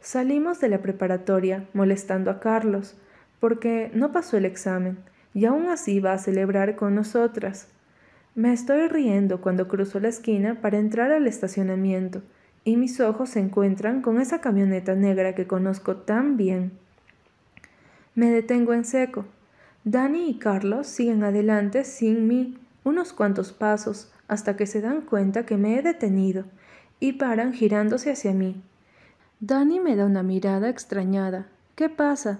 Salimos 0.00 0.60
de 0.60 0.68
la 0.68 0.82
preparatoria 0.82 1.64
molestando 1.72 2.30
a 2.30 2.40
Carlos, 2.40 2.94
porque 3.42 3.90
no 3.92 4.12
pasó 4.12 4.36
el 4.36 4.44
examen 4.44 4.98
y 5.34 5.46
aún 5.46 5.66
así 5.66 5.98
va 5.98 6.12
a 6.12 6.18
celebrar 6.18 6.76
con 6.76 6.94
nosotras. 6.94 7.66
Me 8.36 8.52
estoy 8.52 8.86
riendo 8.86 9.40
cuando 9.40 9.66
cruzo 9.66 9.98
la 9.98 10.10
esquina 10.10 10.60
para 10.60 10.78
entrar 10.78 11.10
al 11.10 11.26
estacionamiento 11.26 12.22
y 12.62 12.76
mis 12.76 13.00
ojos 13.00 13.30
se 13.30 13.40
encuentran 13.40 14.00
con 14.00 14.20
esa 14.20 14.40
camioneta 14.40 14.94
negra 14.94 15.34
que 15.34 15.48
conozco 15.48 15.96
tan 15.96 16.36
bien. 16.36 16.70
Me 18.14 18.30
detengo 18.30 18.74
en 18.74 18.84
seco. 18.84 19.24
Dani 19.82 20.30
y 20.30 20.38
Carlos 20.38 20.86
siguen 20.86 21.24
adelante 21.24 21.82
sin 21.82 22.28
mí 22.28 22.58
unos 22.84 23.12
cuantos 23.12 23.52
pasos 23.52 24.12
hasta 24.28 24.54
que 24.54 24.66
se 24.66 24.80
dan 24.80 25.00
cuenta 25.00 25.46
que 25.46 25.56
me 25.56 25.76
he 25.76 25.82
detenido 25.82 26.44
y 27.00 27.14
paran 27.14 27.52
girándose 27.52 28.12
hacia 28.12 28.34
mí. 28.34 28.62
Dani 29.40 29.80
me 29.80 29.96
da 29.96 30.06
una 30.06 30.22
mirada 30.22 30.68
extrañada. 30.68 31.48
¿Qué 31.74 31.88
pasa? 31.88 32.38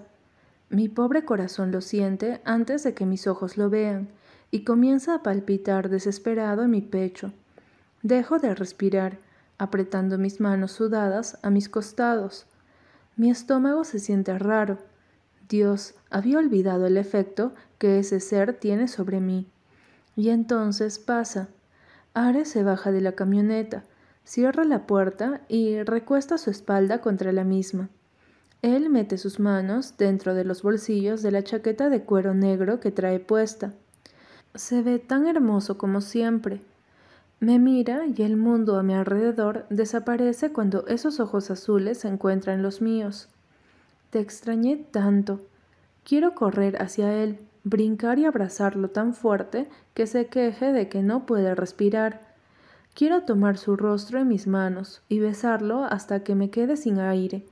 Mi 0.73 0.89
pobre 0.89 1.23
corazón 1.23 1.71
lo 1.71 1.81
siente 1.81 2.41
antes 2.45 2.81
de 2.81 2.95
que 2.95 3.05
mis 3.05 3.27
ojos 3.27 3.57
lo 3.57 3.69
vean 3.69 4.09
y 4.49 4.63
comienza 4.63 5.13
a 5.13 5.21
palpitar 5.21 5.87
desesperado 5.87 6.63
en 6.63 6.71
mi 6.71 6.81
pecho. 6.81 7.31
Dejo 8.01 8.39
de 8.39 8.55
respirar 8.55 9.19
apretando 9.59 10.17
mis 10.17 10.39
manos 10.39 10.71
sudadas 10.71 11.37
a 11.43 11.51
mis 11.51 11.69
costados. 11.69 12.47
Mi 13.17 13.29
estómago 13.29 13.83
se 13.83 13.99
siente 13.99 14.35
raro. 14.39 14.79
Dios 15.47 15.93
había 16.09 16.39
olvidado 16.39 16.87
el 16.87 16.97
efecto 16.97 17.53
que 17.77 17.99
ese 17.99 18.19
ser 18.19 18.53
tiene 18.53 18.87
sobre 18.87 19.19
mí. 19.19 19.45
Y 20.15 20.29
entonces 20.29 20.97
pasa. 20.97 21.49
Ares 22.15 22.49
se 22.49 22.63
baja 22.63 22.91
de 22.91 23.01
la 23.01 23.11
camioneta, 23.11 23.83
cierra 24.23 24.63
la 24.63 24.87
puerta 24.87 25.41
y 25.47 25.83
recuesta 25.83 26.39
su 26.39 26.49
espalda 26.49 26.99
contra 26.99 27.31
la 27.31 27.43
misma. 27.43 27.89
Él 28.63 28.89
mete 28.89 29.19
sus 29.19 29.39
manos 29.39 29.93
dentro 29.97 30.33
de 30.33 30.43
los 30.43 30.63
bolsillos 30.63 31.21
de 31.21 31.29
la 31.29 31.43
chaqueta 31.43 31.89
de 31.89 32.01
cuero 32.01 32.33
negro 32.33 32.79
que 32.79 32.89
trae 32.89 33.19
puesta. 33.19 33.73
Se 34.55 34.81
ve 34.81 34.97
tan 34.97 35.27
hermoso 35.27 35.77
como 35.77 36.01
siempre, 36.01 36.61
me 37.43 37.59
mira 37.59 38.03
y 38.05 38.21
el 38.21 38.37
mundo 38.37 38.77
a 38.77 38.83
mi 38.83 38.93
alrededor 38.93 39.65
desaparece 39.69 40.53
cuando 40.53 40.87
esos 40.87 41.19
ojos 41.19 41.51
azules 41.51 41.97
se 41.97 42.07
encuentran 42.07 42.61
los 42.61 42.81
míos. 42.81 43.27
Te 44.11 44.19
extrañé 44.19 44.77
tanto. 44.77 45.41
Quiero 46.05 46.35
correr 46.35 46.81
hacia 46.81 47.21
él, 47.21 47.39
brincar 47.65 48.17
y 48.17 48.23
abrazarlo 48.23 48.91
tan 48.91 49.13
fuerte 49.13 49.67
que 49.93 50.07
se 50.07 50.27
queje 50.27 50.71
de 50.71 50.87
que 50.87 51.03
no 51.03 51.25
puede 51.25 51.53
respirar. 51.53 52.21
Quiero 52.93 53.23
tomar 53.23 53.57
su 53.57 53.75
rostro 53.75 54.19
en 54.19 54.29
mis 54.29 54.47
manos 54.47 55.01
y 55.09 55.19
besarlo 55.19 55.83
hasta 55.83 56.23
que 56.23 56.35
me 56.35 56.49
quede 56.49 56.77
sin 56.77 56.99
aire. 56.99 57.45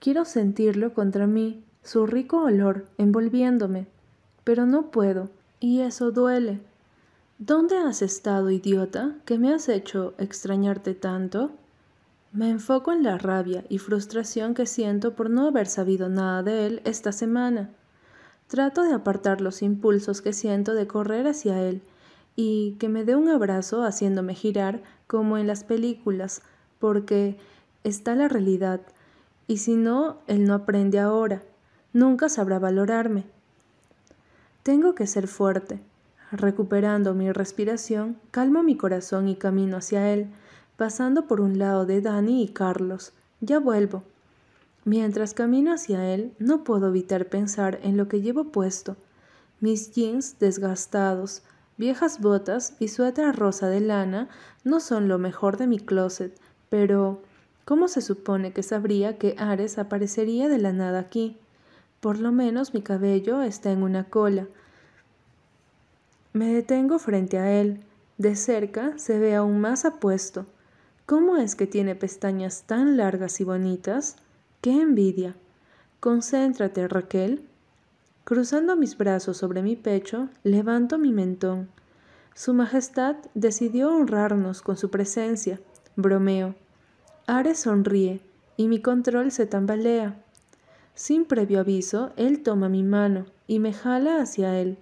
Quiero 0.00 0.24
sentirlo 0.24 0.94
contra 0.94 1.26
mí, 1.26 1.62
su 1.82 2.06
rico 2.06 2.42
olor 2.42 2.86
envolviéndome, 2.96 3.86
pero 4.44 4.64
no 4.64 4.90
puedo, 4.90 5.28
y 5.60 5.82
eso 5.82 6.10
duele. 6.10 6.58
¿Dónde 7.38 7.76
has 7.76 8.00
estado, 8.00 8.50
idiota, 8.50 9.14
que 9.26 9.38
me 9.38 9.52
has 9.52 9.68
hecho 9.68 10.14
extrañarte 10.16 10.94
tanto? 10.94 11.50
Me 12.32 12.48
enfoco 12.48 12.92
en 12.92 13.02
la 13.02 13.18
rabia 13.18 13.64
y 13.68 13.76
frustración 13.76 14.54
que 14.54 14.64
siento 14.64 15.14
por 15.14 15.28
no 15.28 15.48
haber 15.48 15.66
sabido 15.66 16.08
nada 16.08 16.42
de 16.42 16.66
él 16.66 16.82
esta 16.86 17.12
semana. 17.12 17.68
Trato 18.46 18.82
de 18.84 18.94
apartar 18.94 19.42
los 19.42 19.60
impulsos 19.60 20.22
que 20.22 20.32
siento 20.32 20.72
de 20.72 20.86
correr 20.86 21.26
hacia 21.26 21.62
él 21.62 21.82
y 22.36 22.76
que 22.78 22.88
me 22.88 23.04
dé 23.04 23.16
un 23.16 23.28
abrazo 23.28 23.84
haciéndome 23.84 24.34
girar 24.34 24.80
como 25.06 25.36
en 25.36 25.46
las 25.46 25.62
películas, 25.62 26.40
porque 26.78 27.36
está 27.84 28.14
la 28.14 28.28
realidad, 28.28 28.80
y 29.50 29.58
si 29.58 29.74
no, 29.74 30.18
él 30.28 30.44
no 30.44 30.54
aprende 30.54 31.00
ahora, 31.00 31.42
nunca 31.92 32.28
sabrá 32.28 32.60
valorarme. 32.60 33.24
Tengo 34.62 34.94
que 34.94 35.08
ser 35.08 35.26
fuerte, 35.26 35.80
Recuperando 36.30 37.12
mi 37.12 37.32
respiración, 37.32 38.16
calmo 38.30 38.62
mi 38.62 38.76
corazón 38.76 39.26
y 39.26 39.34
camino 39.34 39.78
hacia 39.78 40.12
él, 40.12 40.28
pasando 40.76 41.26
por 41.26 41.40
un 41.40 41.58
lado 41.58 41.86
de 41.86 42.00
Dani 42.00 42.44
y 42.44 42.48
Carlos. 42.50 43.12
Ya 43.40 43.58
vuelvo. 43.58 44.04
Mientras 44.84 45.34
camino 45.34 45.72
hacia 45.72 46.14
él, 46.14 46.32
no 46.38 46.62
puedo 46.62 46.86
evitar 46.86 47.26
pensar 47.26 47.80
en 47.82 47.96
lo 47.96 48.06
que 48.06 48.20
llevo 48.20 48.44
puesto. 48.44 48.96
Mis 49.58 49.92
jeans 49.92 50.38
desgastados, 50.38 51.42
viejas 51.76 52.20
botas 52.20 52.76
y 52.78 52.86
suéter 52.86 53.34
rosa 53.34 53.66
de 53.66 53.80
lana 53.80 54.28
no 54.62 54.78
son 54.78 55.08
lo 55.08 55.18
mejor 55.18 55.56
de 55.56 55.66
mi 55.66 55.80
closet, 55.80 56.38
pero 56.68 57.22
¿cómo 57.70 57.86
se 57.86 58.00
supone 58.00 58.52
que 58.52 58.64
sabría 58.64 59.16
que 59.16 59.36
Ares 59.38 59.78
aparecería 59.78 60.48
de 60.48 60.58
la 60.58 60.72
nada 60.72 60.98
aquí? 60.98 61.38
Por 62.00 62.18
lo 62.18 62.32
menos 62.32 62.74
mi 62.74 62.82
cabello 62.82 63.42
está 63.42 63.70
en 63.70 63.84
una 63.84 64.08
cola, 64.10 64.48
me 66.32 66.52
detengo 66.52 66.98
frente 66.98 67.38
a 67.38 67.60
él. 67.60 67.78
De 68.18 68.34
cerca 68.34 68.98
se 68.98 69.20
ve 69.20 69.36
aún 69.36 69.60
más 69.60 69.84
apuesto. 69.84 70.46
¿Cómo 71.06 71.36
es 71.36 71.54
que 71.54 71.68
tiene 71.68 71.94
pestañas 71.94 72.64
tan 72.66 72.96
largas 72.96 73.40
y 73.40 73.44
bonitas? 73.44 74.16
¡Qué 74.60 74.72
envidia! 74.72 75.36
Concéntrate, 76.00 76.88
Raquel. 76.88 77.44
Cruzando 78.24 78.74
mis 78.74 78.98
brazos 78.98 79.36
sobre 79.36 79.62
mi 79.62 79.76
pecho, 79.76 80.28
levanto 80.42 80.98
mi 80.98 81.12
mentón. 81.12 81.68
Su 82.34 82.52
Majestad 82.52 83.14
decidió 83.34 83.94
honrarnos 83.94 84.60
con 84.60 84.76
su 84.76 84.90
presencia. 84.90 85.60
Bromeo. 85.94 86.56
Ares 87.30 87.60
sonríe 87.60 88.20
y 88.56 88.66
mi 88.66 88.82
control 88.82 89.30
se 89.30 89.46
tambalea. 89.46 90.20
Sin 90.96 91.24
previo 91.24 91.60
aviso, 91.60 92.10
él 92.16 92.42
toma 92.42 92.68
mi 92.68 92.82
mano 92.82 93.24
y 93.46 93.60
me 93.60 93.72
jala 93.72 94.20
hacia 94.20 94.58
él. 94.58 94.78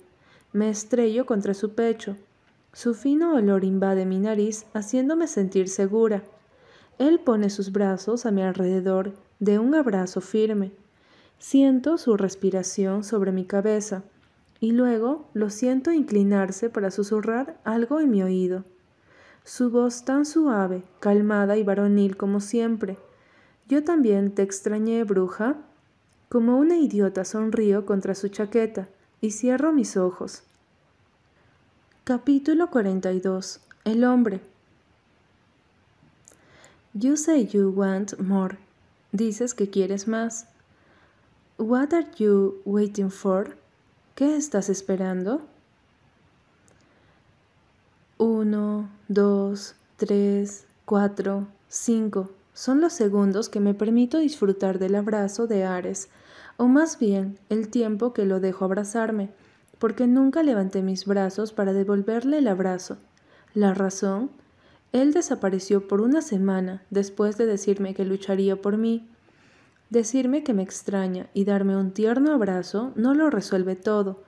Me 0.54 0.70
estrello 0.70 1.26
contra 1.26 1.52
su 1.52 1.74
pecho. 1.74 2.16
Su 2.72 2.94
fino 2.94 3.34
olor 3.34 3.64
invade 3.64 4.06
mi 4.06 4.18
nariz, 4.18 4.64
haciéndome 4.72 5.26
sentir 5.26 5.68
segura. 5.68 6.22
Él 6.96 7.20
pone 7.20 7.50
sus 7.50 7.70
brazos 7.70 8.24
a 8.24 8.30
mi 8.30 8.40
alrededor 8.40 9.12
de 9.40 9.58
un 9.58 9.74
abrazo 9.74 10.22
firme. 10.22 10.72
Siento 11.38 11.98
su 11.98 12.16
respiración 12.16 13.04
sobre 13.04 13.30
mi 13.30 13.44
cabeza 13.44 14.04
y 14.58 14.72
luego 14.72 15.28
lo 15.34 15.50
siento 15.50 15.92
inclinarse 15.92 16.70
para 16.70 16.90
susurrar 16.90 17.60
algo 17.64 18.00
en 18.00 18.08
mi 18.08 18.22
oído. 18.22 18.64
Su 19.48 19.70
voz 19.70 20.04
tan 20.04 20.26
suave, 20.26 20.82
calmada 21.00 21.56
y 21.56 21.62
varonil 21.62 22.18
como 22.18 22.38
siempre. 22.38 22.98
Yo 23.66 23.82
también 23.82 24.34
te 24.34 24.42
extrañé, 24.42 25.02
bruja. 25.04 25.56
Como 26.28 26.58
una 26.58 26.76
idiota 26.76 27.24
sonrío 27.24 27.86
contra 27.86 28.14
su 28.14 28.28
chaqueta 28.28 28.90
y 29.22 29.30
cierro 29.30 29.72
mis 29.72 29.96
ojos. 29.96 30.42
Capítulo 32.04 32.68
42. 32.68 33.60
El 33.84 34.04
hombre. 34.04 34.42
You 36.92 37.16
say 37.16 37.46
you 37.46 37.70
want 37.70 38.18
more. 38.18 38.58
Dices 39.12 39.54
que 39.54 39.70
quieres 39.70 40.06
más. 40.06 40.46
What 41.56 41.94
are 41.94 42.06
you 42.18 42.60
waiting 42.66 43.10
for? 43.10 43.56
¿Qué 44.14 44.36
estás 44.36 44.68
esperando? 44.68 45.40
Uno, 48.20 48.90
dos, 49.06 49.76
tres, 49.96 50.66
cuatro, 50.84 51.46
cinco. 51.68 52.30
Son 52.52 52.80
los 52.80 52.92
segundos 52.92 53.48
que 53.48 53.60
me 53.60 53.74
permito 53.74 54.18
disfrutar 54.18 54.80
del 54.80 54.96
abrazo 54.96 55.46
de 55.46 55.62
Ares 55.62 56.08
o 56.56 56.66
más 56.66 56.98
bien 56.98 57.38
el 57.48 57.68
tiempo 57.68 58.12
que 58.12 58.24
lo 58.24 58.40
dejo 58.40 58.64
abrazarme, 58.64 59.30
porque 59.78 60.08
nunca 60.08 60.42
levanté 60.42 60.82
mis 60.82 61.06
brazos 61.06 61.52
para 61.52 61.72
devolverle 61.72 62.38
el 62.38 62.48
abrazo. 62.48 62.96
La 63.54 63.72
razón, 63.72 64.32
él 64.92 65.12
desapareció 65.12 65.86
por 65.86 66.00
una 66.00 66.20
semana 66.20 66.82
después 66.90 67.36
de 67.36 67.46
decirme 67.46 67.94
que 67.94 68.04
lucharía 68.04 68.60
por 68.60 68.78
mí. 68.78 69.08
Decirme 69.90 70.42
que 70.42 70.54
me 70.54 70.64
extraña 70.64 71.28
y 71.34 71.44
darme 71.44 71.76
un 71.76 71.92
tierno 71.92 72.32
abrazo 72.32 72.90
no 72.96 73.14
lo 73.14 73.30
resuelve 73.30 73.76
todo, 73.76 74.24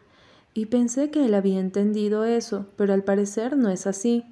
y 0.55 0.67
pensé 0.67 1.11
que 1.11 1.25
él 1.25 1.35
había 1.35 1.61
entendido 1.61 2.25
eso, 2.25 2.67
pero 2.77 2.93
al 2.93 3.05
parecer 3.05 3.57
no 3.57 3.71
es 3.71 3.87
así. 3.87 4.25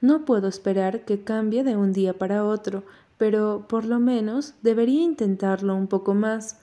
No 0.00 0.24
puedo 0.24 0.48
esperar 0.48 1.04
que 1.04 1.22
cambie 1.22 1.62
de 1.62 1.76
un 1.76 1.92
día 1.92 2.14
para 2.14 2.44
otro, 2.44 2.82
pero 3.18 3.66
por 3.68 3.84
lo 3.84 4.00
menos 4.00 4.54
debería 4.62 5.02
intentarlo 5.02 5.74
un 5.74 5.86
poco 5.86 6.14
más, 6.14 6.58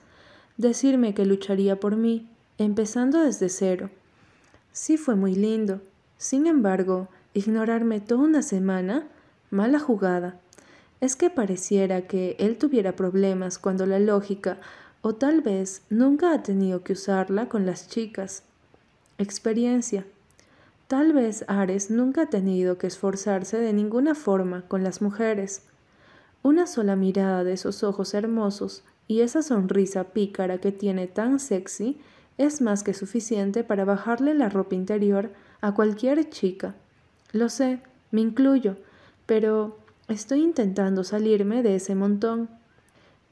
decirme 0.58 1.14
que 1.14 1.26
lucharía 1.26 1.80
por 1.80 1.96
mí, 1.96 2.28
empezando 2.58 3.22
desde 3.22 3.50
cero. 3.50 3.90
Sí 4.72 4.98
fue 4.98 5.16
muy 5.16 5.36
lindo. 5.36 5.82
Sin 6.18 6.48
embargo, 6.48 7.08
ignorarme 7.34 8.00
toda 8.00 8.22
una 8.24 8.42
semana, 8.42 9.08
mala 9.52 9.80
jugada. 9.80 10.40
Es 11.00 11.16
que 11.16 11.30
pareciera 11.30 12.08
que 12.08 12.36
él 12.40 12.58
tuviera 12.58 12.96
problemas 12.96 13.60
cuando 13.60 13.86
la 13.86 14.00
lógica, 14.00 14.58
o 15.02 15.14
tal 15.14 15.42
vez 15.42 15.84
nunca 15.92 16.34
ha 16.34 16.42
tenido 16.42 16.84
que 16.84 16.94
usarla 16.94 17.48
con 17.48 17.68
las 17.68 17.88
chicas. 17.88 18.44
Experiencia. 19.20 20.06
Tal 20.88 21.12
vez 21.12 21.44
Ares 21.48 21.90
nunca 21.90 22.24
ha 22.24 22.26
tenido 22.28 22.78
que 22.78 22.86
esforzarse 22.86 23.58
de 23.58 23.74
ninguna 23.74 24.14
forma 24.14 24.68
con 24.68 24.84
las 24.84 25.02
mujeres. 25.02 25.64
Una 26.44 26.68
sola 26.68 26.96
mirada 26.96 27.44
de 27.44 27.54
esos 27.54 27.84
ojos 27.84 28.14
hermosos 28.14 28.84
y 29.08 29.22
esa 29.22 29.42
sonrisa 29.42 30.04
pícara 30.06 30.60
que 30.60 30.72
tiene 30.72 31.08
tan 31.08 31.40
sexy 31.40 32.00
es 32.38 32.62
más 32.62 32.84
que 32.84 32.94
suficiente 32.94 33.64
para 33.64 33.86
bajarle 33.86 34.36
la 34.36 34.50
ropa 34.50 34.76
interior 34.76 35.32
a 35.62 35.74
cualquier 35.74 36.30
chica. 36.30 36.76
Lo 37.32 37.50
sé, 37.50 37.82
me 38.12 38.22
incluyo, 38.22 38.78
pero 39.26 39.80
estoy 40.08 40.44
intentando 40.44 41.04
salirme 41.04 41.64
de 41.64 41.76
ese 41.78 41.96
montón. 41.96 42.50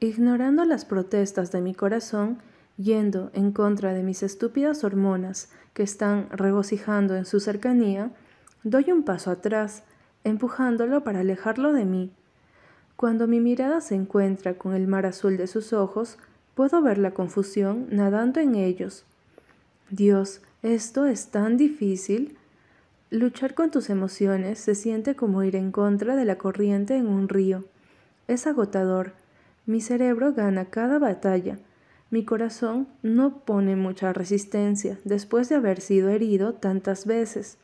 Ignorando 0.00 0.64
las 0.64 0.84
protestas 0.84 1.52
de 1.52 1.60
mi 1.60 1.74
corazón, 1.74 2.38
yendo 2.76 3.30
en 3.32 3.52
contra 3.52 3.94
de 3.94 4.02
mis 4.02 4.22
estúpidas 4.22 4.84
hormonas 4.84 5.48
que 5.74 5.82
están 5.82 6.28
regocijando 6.30 7.16
en 7.16 7.24
su 7.24 7.40
cercanía, 7.40 8.10
doy 8.62 8.92
un 8.92 9.02
paso 9.02 9.30
atrás, 9.30 9.82
empujándolo 10.24 11.04
para 11.04 11.20
alejarlo 11.20 11.72
de 11.72 11.84
mí. 11.84 12.10
Cuando 12.96 13.26
mi 13.26 13.40
mirada 13.40 13.80
se 13.80 13.94
encuentra 13.94 14.54
con 14.54 14.74
el 14.74 14.86
mar 14.86 15.06
azul 15.06 15.36
de 15.36 15.46
sus 15.46 15.72
ojos, 15.72 16.18
puedo 16.54 16.80
ver 16.80 16.98
la 16.98 17.12
confusión 17.12 17.86
nadando 17.90 18.40
en 18.40 18.54
ellos. 18.54 19.04
Dios, 19.90 20.40
esto 20.62 21.06
es 21.06 21.28
tan 21.28 21.56
difícil. 21.56 22.36
Luchar 23.10 23.54
con 23.54 23.70
tus 23.70 23.90
emociones 23.90 24.58
se 24.58 24.74
siente 24.74 25.14
como 25.14 25.42
ir 25.44 25.54
en 25.54 25.70
contra 25.70 26.16
de 26.16 26.24
la 26.24 26.38
corriente 26.38 26.96
en 26.96 27.06
un 27.06 27.28
río. 27.28 27.64
Es 28.26 28.46
agotador. 28.46 29.12
Mi 29.66 29.80
cerebro 29.80 30.32
gana 30.32 30.64
cada 30.64 30.98
batalla. 30.98 31.58
Mi 32.10 32.24
corazón 32.24 32.86
no 33.02 33.38
pone 33.40 33.74
mucha 33.74 34.12
resistencia 34.12 34.98
después 35.04 35.48
de 35.48 35.56
haber 35.56 35.80
sido 35.80 36.08
herido 36.08 36.54
tantas 36.54 37.04
veces. 37.04 37.58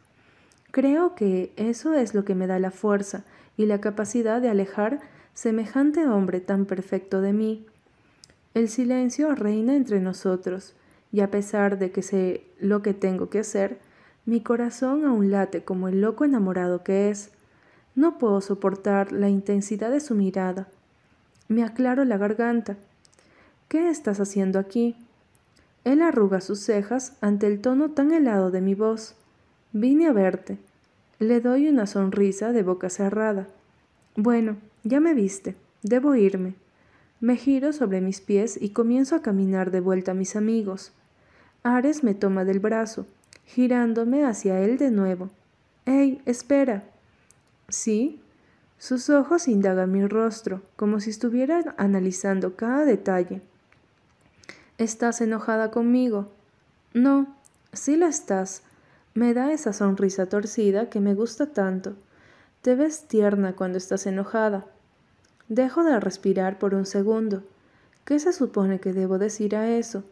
Creo 0.72 1.14
que 1.14 1.52
eso 1.56 1.94
es 1.94 2.14
lo 2.14 2.24
que 2.24 2.34
me 2.34 2.46
da 2.46 2.58
la 2.58 2.70
fuerza 2.70 3.24
y 3.56 3.66
la 3.66 3.80
capacidad 3.80 4.40
de 4.40 4.48
alejar 4.48 5.00
semejante 5.34 6.06
hombre 6.06 6.40
tan 6.40 6.66
perfecto 6.66 7.20
de 7.20 7.32
mí. 7.32 7.66
El 8.54 8.68
silencio 8.68 9.34
reina 9.34 9.74
entre 9.76 10.00
nosotros, 10.00 10.74
y 11.12 11.20
a 11.20 11.30
pesar 11.30 11.78
de 11.78 11.90
que 11.90 12.02
sé 12.02 12.44
lo 12.58 12.82
que 12.82 12.94
tengo 12.94 13.28
que 13.28 13.38
hacer, 13.38 13.78
mi 14.24 14.40
corazón 14.40 15.04
aún 15.04 15.30
late 15.30 15.62
como 15.62 15.88
el 15.88 16.00
loco 16.00 16.24
enamorado 16.24 16.82
que 16.82 17.10
es. 17.10 17.30
No 17.94 18.18
puedo 18.18 18.40
soportar 18.40 19.12
la 19.12 19.28
intensidad 19.28 19.90
de 19.90 20.00
su 20.00 20.14
mirada. 20.14 20.68
Me 21.48 21.64
aclaro 21.64 22.04
la 22.04 22.16
garganta. 22.16 22.76
¿Qué 23.72 23.88
estás 23.88 24.20
haciendo 24.20 24.58
aquí? 24.58 24.96
Él 25.84 26.02
arruga 26.02 26.42
sus 26.42 26.60
cejas 26.60 27.16
ante 27.22 27.46
el 27.46 27.62
tono 27.62 27.92
tan 27.92 28.12
helado 28.12 28.50
de 28.50 28.60
mi 28.60 28.74
voz. 28.74 29.14
Vine 29.72 30.08
a 30.08 30.12
verte. 30.12 30.58
Le 31.18 31.40
doy 31.40 31.68
una 31.68 31.86
sonrisa 31.86 32.52
de 32.52 32.62
boca 32.62 32.90
cerrada. 32.90 33.48
Bueno, 34.14 34.58
ya 34.84 35.00
me 35.00 35.14
viste, 35.14 35.56
debo 35.82 36.14
irme. 36.16 36.54
Me 37.18 37.36
giro 37.36 37.72
sobre 37.72 38.02
mis 38.02 38.20
pies 38.20 38.58
y 38.60 38.74
comienzo 38.74 39.16
a 39.16 39.22
caminar 39.22 39.70
de 39.70 39.80
vuelta 39.80 40.10
a 40.10 40.14
mis 40.14 40.36
amigos. 40.36 40.92
Ares 41.62 42.04
me 42.04 42.12
toma 42.12 42.44
del 42.44 42.60
brazo, 42.60 43.06
girándome 43.46 44.26
hacia 44.26 44.60
él 44.60 44.76
de 44.76 44.90
nuevo. 44.90 45.30
¡Ey, 45.86 46.20
espera! 46.26 46.84
¿Sí? 47.70 48.20
Sus 48.76 49.08
ojos 49.08 49.48
indagan 49.48 49.92
mi 49.92 50.06
rostro, 50.06 50.60
como 50.76 51.00
si 51.00 51.08
estuvieran 51.08 51.74
analizando 51.78 52.54
cada 52.54 52.84
detalle. 52.84 53.40
¿Estás 54.78 55.20
enojada 55.20 55.70
conmigo? 55.70 56.28
No, 56.94 57.36
sí 57.72 57.96
lo 57.96 58.06
estás. 58.06 58.62
Me 59.14 59.34
da 59.34 59.52
esa 59.52 59.74
sonrisa 59.74 60.26
torcida 60.26 60.88
que 60.88 60.98
me 60.98 61.14
gusta 61.14 61.52
tanto. 61.52 61.94
Te 62.62 62.74
ves 62.74 63.06
tierna 63.06 63.54
cuando 63.54 63.76
estás 63.76 64.06
enojada. 64.06 64.64
Dejo 65.48 65.84
de 65.84 66.00
respirar 66.00 66.58
por 66.58 66.74
un 66.74 66.86
segundo. 66.86 67.42
¿Qué 68.06 68.18
se 68.18 68.32
supone 68.32 68.80
que 68.80 68.94
debo 68.94 69.18
decir 69.18 69.54
a 69.56 69.70
eso? 69.70 70.04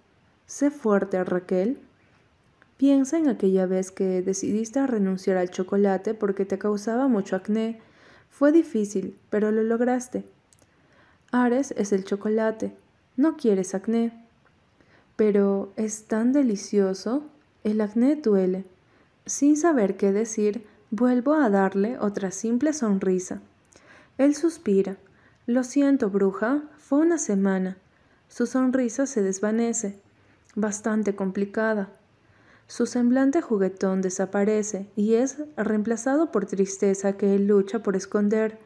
Sé 0.46 0.70
fuerte, 0.70 1.22
Raquel. 1.24 1.78
Piensa 2.76 3.16
en 3.16 3.28
aquella 3.28 3.66
vez 3.66 3.90
que 3.90 4.20
decidiste 4.20 4.86
renunciar 4.86 5.38
al 5.38 5.50
chocolate 5.50 6.12
porque 6.12 6.44
te 6.44 6.58
causaba 6.58 7.08
mucho 7.08 7.36
acné. 7.36 7.80
Fue 8.30 8.52
difícil, 8.52 9.16
pero 9.30 9.50
lo 9.50 9.62
lograste. 9.62 10.24
Ares 11.32 11.72
es 11.76 11.92
el 11.92 12.04
chocolate. 12.04 12.74
No 13.16 13.36
quieres 13.36 13.74
acné. 13.74 14.12
Pero 15.20 15.70
es 15.76 16.04
tan 16.04 16.32
delicioso. 16.32 17.24
El 17.62 17.82
acné 17.82 18.16
duele. 18.16 18.64
Sin 19.26 19.58
saber 19.58 19.98
qué 19.98 20.12
decir, 20.12 20.64
Vuelvo 20.92 21.34
a 21.34 21.50
darle 21.50 21.98
otra 22.00 22.30
simple 22.32 22.72
sonrisa. 22.72 23.42
Él 24.16 24.34
suspira. 24.34 24.96
Lo 25.46 25.62
siento, 25.62 26.08
bruja, 26.08 26.62
fue 26.78 27.00
una 27.00 27.16
semana. 27.16 27.76
Su 28.28 28.46
sonrisa 28.46 29.04
se 29.04 29.22
desvanece, 29.22 30.00
bastante 30.56 31.14
complicada. 31.14 31.90
Su 32.66 32.86
semblante 32.86 33.40
juguetón 33.40 34.00
desaparece 34.00 34.88
y 34.96 35.14
es 35.14 35.36
reemplazado 35.56 36.32
por 36.32 36.46
tristeza 36.46 37.12
que 37.12 37.36
él 37.36 37.46
lucha 37.46 37.84
por 37.84 37.94
esconder. 37.94 38.58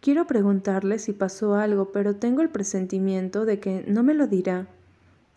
Quiero 0.00 0.28
preguntarle 0.28 1.00
si 1.00 1.12
pasó 1.12 1.56
algo, 1.56 1.90
pero 1.90 2.14
tengo 2.14 2.42
el 2.42 2.50
presentimiento 2.50 3.46
de 3.46 3.58
que 3.58 3.84
no 3.88 4.04
me 4.04 4.12
lo 4.14 4.28
dirá. 4.28 4.68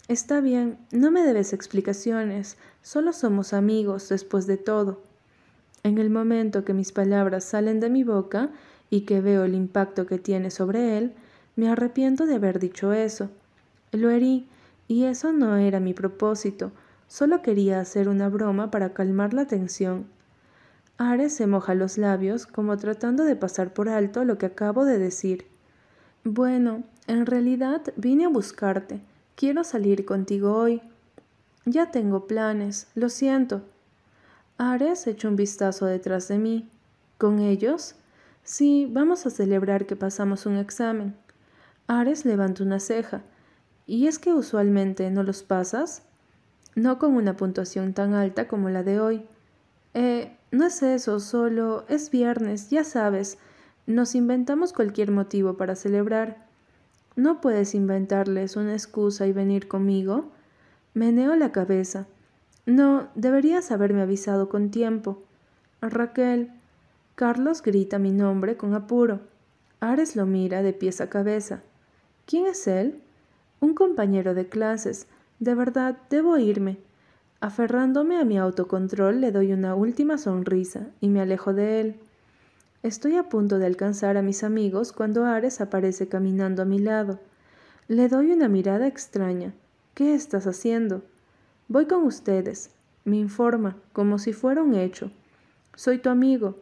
Está 0.07 0.41
bien, 0.41 0.77
no 0.91 1.11
me 1.11 1.23
debes 1.23 1.53
explicaciones, 1.53 2.57
solo 2.81 3.13
somos 3.13 3.53
amigos 3.53 4.09
después 4.09 4.47
de 4.47 4.57
todo. 4.57 5.01
En 5.83 5.97
el 5.97 6.09
momento 6.09 6.65
que 6.65 6.73
mis 6.73 6.91
palabras 6.91 7.43
salen 7.43 7.79
de 7.79 7.89
mi 7.89 8.03
boca 8.03 8.49
y 8.89 9.01
que 9.01 9.21
veo 9.21 9.45
el 9.45 9.55
impacto 9.55 10.05
que 10.05 10.17
tiene 10.17 10.51
sobre 10.51 10.97
él, 10.97 11.13
me 11.55 11.69
arrepiento 11.69 12.25
de 12.25 12.35
haber 12.35 12.59
dicho 12.59 12.93
eso. 12.93 13.29
Lo 13.91 14.09
herí, 14.09 14.47
y 14.87 15.05
eso 15.05 15.31
no 15.31 15.55
era 15.55 15.79
mi 15.79 15.93
propósito, 15.93 16.71
solo 17.07 17.41
quería 17.41 17.79
hacer 17.79 18.09
una 18.09 18.27
broma 18.29 18.69
para 18.71 18.93
calmar 18.93 19.33
la 19.33 19.45
tensión. 19.45 20.05
Ares 20.97 21.33
se 21.33 21.47
moja 21.47 21.73
los 21.73 21.97
labios 21.97 22.45
como 22.45 22.77
tratando 22.77 23.23
de 23.23 23.35
pasar 23.35 23.73
por 23.73 23.89
alto 23.89 24.23
lo 24.23 24.37
que 24.37 24.45
acabo 24.45 24.85
de 24.85 24.99
decir. 24.99 25.45
Bueno, 26.23 26.83
en 27.07 27.25
realidad 27.25 27.81
vine 27.95 28.25
a 28.25 28.29
buscarte. 28.29 29.01
Quiero 29.41 29.63
salir 29.63 30.05
contigo 30.05 30.55
hoy. 30.55 30.83
Ya 31.65 31.89
tengo 31.89 32.27
planes, 32.27 32.85
lo 32.93 33.09
siento, 33.09 33.63
Ares 34.59 35.07
echó 35.07 35.29
un 35.29 35.35
vistazo 35.35 35.87
detrás 35.87 36.27
de 36.27 36.37
mí. 36.37 36.69
¿Con 37.17 37.39
ellos? 37.39 37.95
Sí, 38.43 38.87
vamos 38.87 39.25
a 39.25 39.31
celebrar 39.31 39.87
que 39.87 39.95
pasamos 39.95 40.45
un 40.45 40.57
examen. 40.57 41.15
Ares 41.87 42.23
levantó 42.23 42.63
una 42.63 42.79
ceja. 42.79 43.23
¿Y 43.87 44.05
es 44.05 44.19
que 44.19 44.31
usualmente 44.31 45.09
no 45.09 45.23
los 45.23 45.41
pasas? 45.41 46.03
No 46.75 46.99
con 46.99 47.15
una 47.15 47.35
puntuación 47.35 47.95
tan 47.95 48.13
alta 48.13 48.47
como 48.47 48.69
la 48.69 48.83
de 48.83 48.99
hoy. 48.99 49.25
Eh, 49.95 50.37
no 50.51 50.67
es 50.67 50.83
eso, 50.83 51.19
solo 51.19 51.85
es 51.89 52.11
viernes, 52.11 52.69
ya 52.69 52.83
sabes. 52.83 53.39
Nos 53.87 54.13
inventamos 54.13 54.71
cualquier 54.71 55.09
motivo 55.09 55.57
para 55.57 55.75
celebrar. 55.75 56.50
¿No 57.15 57.41
puedes 57.41 57.75
inventarles 57.75 58.55
una 58.55 58.73
excusa 58.73 59.27
y 59.27 59.33
venir 59.33 59.67
conmigo? 59.67 60.31
Meneo 60.93 61.35
la 61.35 61.51
cabeza. 61.51 62.07
No, 62.65 63.09
deberías 63.15 63.71
haberme 63.71 64.01
avisado 64.01 64.47
con 64.47 64.71
tiempo. 64.71 65.21
Raquel. 65.81 66.51
Carlos 67.15 67.61
grita 67.61 67.99
mi 67.99 68.11
nombre 68.11 68.55
con 68.55 68.73
apuro. 68.73 69.19
Ares 69.81 70.15
lo 70.15 70.25
mira 70.25 70.61
de 70.61 70.73
pies 70.73 71.01
a 71.01 71.09
cabeza. 71.09 71.61
¿Quién 72.25 72.45
es 72.45 72.67
él? 72.67 73.01
Un 73.59 73.73
compañero 73.73 74.33
de 74.33 74.47
clases. 74.47 75.07
De 75.39 75.53
verdad, 75.53 75.97
debo 76.09 76.37
irme. 76.37 76.77
Aferrándome 77.41 78.17
a 78.17 78.25
mi 78.25 78.37
autocontrol, 78.37 79.19
le 79.19 79.31
doy 79.31 79.51
una 79.51 79.75
última 79.75 80.17
sonrisa 80.17 80.87
y 81.01 81.09
me 81.09 81.21
alejo 81.21 81.53
de 81.53 81.81
él. 81.81 81.95
Estoy 82.83 83.15
a 83.15 83.29
punto 83.29 83.59
de 83.59 83.67
alcanzar 83.67 84.17
a 84.17 84.23
mis 84.23 84.43
amigos 84.43 84.91
cuando 84.91 85.25
Ares 85.25 85.61
aparece 85.61 86.07
caminando 86.07 86.63
a 86.63 86.65
mi 86.65 86.79
lado. 86.79 87.19
Le 87.87 88.09
doy 88.09 88.31
una 88.31 88.47
mirada 88.47 88.87
extraña. 88.87 89.53
¿Qué 89.93 90.15
estás 90.15 90.47
haciendo? 90.47 91.03
Voy 91.67 91.85
con 91.85 92.03
ustedes, 92.05 92.71
me 93.05 93.17
informa, 93.17 93.77
como 93.93 94.17
si 94.17 94.33
fuera 94.33 94.63
un 94.63 94.73
hecho. 94.73 95.11
Soy 95.75 95.99
tu 95.99 96.09
amigo. 96.09 96.57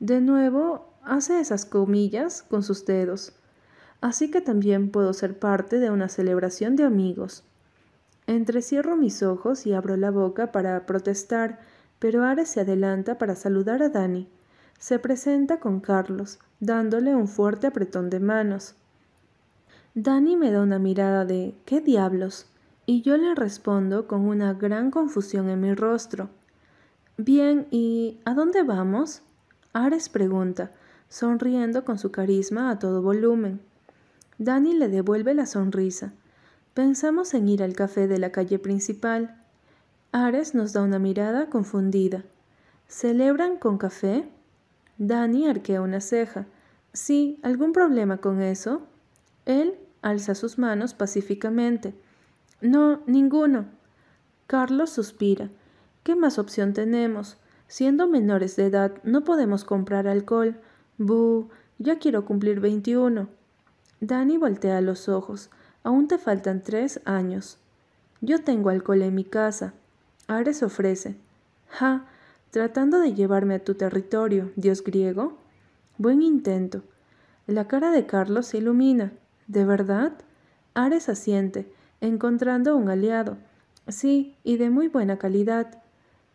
De 0.00 0.22
nuevo, 0.22 0.88
hace 1.02 1.38
esas 1.38 1.66
comillas 1.66 2.42
con 2.42 2.62
sus 2.62 2.86
dedos. 2.86 3.34
Así 4.00 4.30
que 4.30 4.40
también 4.40 4.90
puedo 4.90 5.12
ser 5.12 5.38
parte 5.38 5.80
de 5.80 5.90
una 5.90 6.08
celebración 6.08 6.76
de 6.76 6.84
amigos. 6.84 7.44
Entrecierro 8.26 8.96
mis 8.96 9.22
ojos 9.22 9.66
y 9.66 9.74
abro 9.74 9.98
la 9.98 10.10
boca 10.10 10.50
para 10.50 10.86
protestar, 10.86 11.60
pero 11.98 12.24
Ares 12.24 12.48
se 12.48 12.60
adelanta 12.60 13.18
para 13.18 13.36
saludar 13.36 13.82
a 13.82 13.90
Dani. 13.90 14.28
Se 14.78 14.98
presenta 14.98 15.60
con 15.60 15.80
Carlos, 15.80 16.38
dándole 16.60 17.14
un 17.14 17.28
fuerte 17.28 17.66
apretón 17.66 18.10
de 18.10 18.20
manos. 18.20 18.74
Dani 19.94 20.36
me 20.36 20.50
da 20.50 20.62
una 20.62 20.78
mirada 20.78 21.24
de 21.24 21.54
¿qué 21.64 21.80
diablos? 21.80 22.46
y 22.88 23.02
yo 23.02 23.18
le 23.18 23.34
respondo 23.34 24.06
con 24.06 24.22
una 24.22 24.54
gran 24.54 24.90
confusión 24.90 25.50
en 25.50 25.60
mi 25.60 25.74
rostro. 25.74 26.30
Bien, 27.18 27.66
¿y 27.70 28.18
a 28.24 28.32
dónde 28.32 28.62
vamos? 28.62 29.20
Ares 29.74 30.08
pregunta, 30.08 30.70
sonriendo 31.10 31.84
con 31.84 31.98
su 31.98 32.10
carisma 32.10 32.70
a 32.70 32.78
todo 32.78 33.02
volumen. 33.02 33.60
Dani 34.38 34.72
le 34.72 34.88
devuelve 34.88 35.34
la 35.34 35.44
sonrisa. 35.44 36.14
Pensamos 36.72 37.34
en 37.34 37.50
ir 37.50 37.62
al 37.62 37.74
café 37.74 38.08
de 38.08 38.18
la 38.18 38.32
calle 38.32 38.58
principal. 38.58 39.36
Ares 40.10 40.54
nos 40.54 40.72
da 40.72 40.80
una 40.80 40.98
mirada 40.98 41.50
confundida. 41.50 42.24
¿Celebran 42.86 43.58
con 43.58 43.76
café? 43.76 44.26
Dani 44.98 45.48
arquea 45.48 45.80
una 45.80 46.00
ceja. 46.00 46.46
Sí, 46.92 47.38
¿algún 47.42 47.72
problema 47.72 48.18
con 48.18 48.42
eso? 48.42 48.82
Él 49.46 49.74
alza 50.02 50.34
sus 50.34 50.58
manos 50.58 50.94
pacíficamente. 50.94 51.94
No, 52.60 53.00
ninguno. 53.06 53.66
Carlos 54.46 54.90
suspira. 54.90 55.50
¿Qué 56.02 56.16
más 56.16 56.38
opción 56.38 56.72
tenemos? 56.72 57.36
Siendo 57.68 58.08
menores 58.08 58.56
de 58.56 58.66
edad 58.66 58.92
no 59.04 59.24
podemos 59.24 59.64
comprar 59.64 60.08
alcohol. 60.08 60.58
Buh, 60.96 61.48
ya 61.78 61.98
quiero 61.98 62.24
cumplir 62.24 62.60
veintiuno. 62.60 63.28
Dani 64.00 64.36
voltea 64.36 64.80
los 64.80 65.08
ojos. 65.08 65.50
Aún 65.84 66.08
te 66.08 66.18
faltan 66.18 66.62
tres 66.62 67.00
años. 67.04 67.58
Yo 68.20 68.42
tengo 68.42 68.70
alcohol 68.70 69.02
en 69.02 69.14
mi 69.14 69.24
casa. 69.24 69.74
Ares 70.26 70.62
ofrece. 70.62 71.16
Ja, 71.68 72.06
tratando 72.50 72.98
de 72.98 73.14
llevarme 73.14 73.54
a 73.54 73.64
tu 73.64 73.74
territorio, 73.74 74.50
dios 74.56 74.82
griego. 74.82 75.38
Buen 75.98 76.22
intento. 76.22 76.82
La 77.46 77.66
cara 77.66 77.90
de 77.90 78.06
Carlos 78.06 78.46
se 78.46 78.58
ilumina. 78.58 79.12
¿De 79.46 79.64
verdad? 79.64 80.12
Ares 80.74 81.08
asiente, 81.08 81.72
encontrando 82.00 82.76
un 82.76 82.88
aliado. 82.88 83.38
Sí, 83.88 84.36
y 84.44 84.58
de 84.58 84.70
muy 84.70 84.88
buena 84.88 85.18
calidad. 85.18 85.82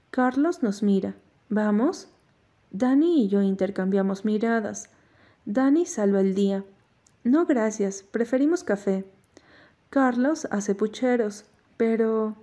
Carlos 0.10 0.64
nos 0.64 0.84
mira. 0.84 1.16
¿Vamos? 1.50 2.10
Dani 2.72 3.24
y 3.24 3.28
yo 3.28 3.42
intercambiamos 3.42 4.26
miradas. 4.26 4.90
Dani 5.46 5.86
salva 5.86 6.22
el 6.22 6.34
día. 6.34 6.64
No, 7.24 7.46
gracias, 7.46 8.04
preferimos 8.04 8.64
café. 8.64 9.06
Carlos 9.90 10.48
hace 10.52 10.74
pucheros, 10.74 11.46
pero... 11.78 12.36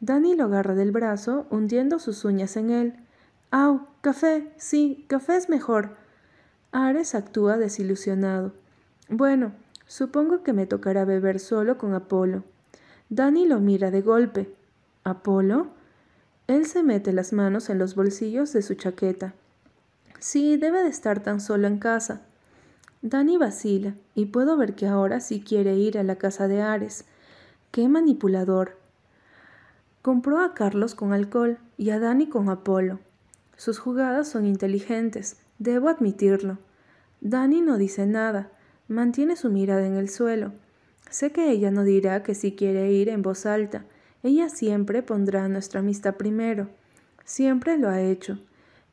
Dani 0.00 0.34
lo 0.34 0.44
agarra 0.44 0.74
del 0.74 0.92
brazo, 0.92 1.46
hundiendo 1.50 1.98
sus 1.98 2.24
uñas 2.24 2.56
en 2.56 2.70
él. 2.70 2.94
¡Au! 3.50 3.86
Café. 4.00 4.52
Sí, 4.56 5.04
café 5.08 5.36
es 5.36 5.48
mejor. 5.48 5.96
Ares 6.72 7.14
actúa 7.14 7.56
desilusionado. 7.56 8.52
Bueno, 9.08 9.52
supongo 9.86 10.42
que 10.42 10.52
me 10.52 10.66
tocará 10.66 11.04
beber 11.04 11.40
solo 11.40 11.78
con 11.78 11.94
Apolo. 11.94 12.44
Dani 13.08 13.46
lo 13.46 13.60
mira 13.60 13.90
de 13.90 14.02
golpe. 14.02 14.54
¿Apolo? 15.04 15.68
Él 16.46 16.66
se 16.66 16.82
mete 16.82 17.12
las 17.12 17.32
manos 17.32 17.70
en 17.70 17.78
los 17.78 17.94
bolsillos 17.94 18.52
de 18.52 18.62
su 18.62 18.74
chaqueta. 18.74 19.34
Sí, 20.20 20.56
debe 20.56 20.82
de 20.82 20.88
estar 20.88 21.22
tan 21.22 21.40
solo 21.40 21.66
en 21.66 21.78
casa. 21.78 22.22
Dani 23.02 23.36
vacila, 23.36 23.94
y 24.14 24.26
puedo 24.26 24.56
ver 24.56 24.74
que 24.74 24.86
ahora 24.86 25.20
sí 25.20 25.40
quiere 25.40 25.74
ir 25.76 25.98
a 25.98 26.02
la 26.02 26.16
casa 26.16 26.48
de 26.48 26.62
Ares. 26.62 27.04
¡Qué 27.70 27.88
manipulador! 27.88 28.76
Compró 30.02 30.40
a 30.40 30.54
Carlos 30.54 30.94
con 30.94 31.12
alcohol 31.12 31.58
y 31.76 31.90
a 31.90 31.98
Dani 31.98 32.28
con 32.28 32.48
Apolo. 32.48 33.00
Sus 33.56 33.78
jugadas 33.78 34.28
son 34.28 34.46
inteligentes, 34.46 35.38
debo 35.58 35.88
admitirlo. 35.88 36.58
Dani 37.20 37.62
no 37.62 37.78
dice 37.78 38.06
nada, 38.06 38.50
mantiene 38.88 39.36
su 39.36 39.50
mirada 39.50 39.86
en 39.86 39.94
el 39.94 40.08
suelo. 40.08 40.52
Sé 41.10 41.32
que 41.32 41.50
ella 41.50 41.70
no 41.70 41.84
dirá 41.84 42.22
que 42.22 42.34
si 42.34 42.52
quiere 42.52 42.92
ir 42.92 43.08
en 43.08 43.22
voz 43.22 43.46
alta. 43.46 43.84
Ella 44.22 44.48
siempre 44.48 45.02
pondrá 45.02 45.48
nuestra 45.48 45.80
amistad 45.80 46.16
primero. 46.16 46.68
Siempre 47.24 47.78
lo 47.78 47.88
ha 47.88 48.00
hecho. 48.00 48.38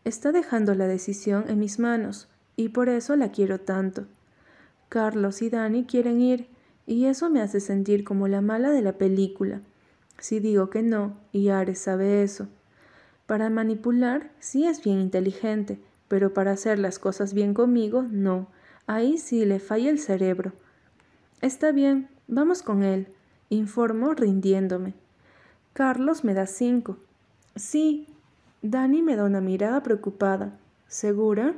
Está 0.05 0.31
dejando 0.31 0.75
la 0.75 0.87
decisión 0.87 1.45
en 1.47 1.59
mis 1.59 1.79
manos 1.79 2.27
y 2.55 2.69
por 2.69 2.89
eso 2.89 3.15
la 3.15 3.31
quiero 3.31 3.59
tanto. 3.59 4.05
Carlos 4.89 5.41
y 5.41 5.49
Dani 5.49 5.85
quieren 5.85 6.21
ir, 6.21 6.47
y 6.85 7.05
eso 7.05 7.29
me 7.29 7.41
hace 7.41 7.59
sentir 7.59 8.03
como 8.03 8.27
la 8.27 8.41
mala 8.41 8.69
de 8.69 8.81
la 8.81 8.97
película. 8.97 9.61
Si 10.19 10.39
digo 10.39 10.69
que 10.69 10.83
no, 10.83 11.17
y 11.31 11.49
Ares 11.49 11.79
sabe 11.79 12.23
eso. 12.23 12.47
Para 13.25 13.49
manipular, 13.49 14.31
sí 14.39 14.65
es 14.65 14.83
bien 14.83 14.99
inteligente, 14.99 15.79
pero 16.07 16.33
para 16.33 16.51
hacer 16.51 16.79
las 16.79 16.99
cosas 16.99 17.33
bien 17.33 17.53
conmigo, 17.53 18.03
no. 18.03 18.47
Ahí 18.85 19.17
sí 19.17 19.45
le 19.45 19.59
falla 19.59 19.89
el 19.89 19.99
cerebro. 19.99 20.51
Está 21.41 21.71
bien, 21.71 22.09
vamos 22.27 22.61
con 22.61 22.83
él, 22.83 23.07
informo 23.49 24.13
rindiéndome. 24.13 24.93
Carlos 25.73 26.23
me 26.23 26.33
da 26.33 26.45
cinco. 26.45 26.97
Sí. 27.55 28.07
Dani 28.61 29.01
me 29.01 29.15
da 29.15 29.25
una 29.25 29.41
mirada 29.41 29.83
preocupada. 29.83 30.57
¿Segura? 30.87 31.55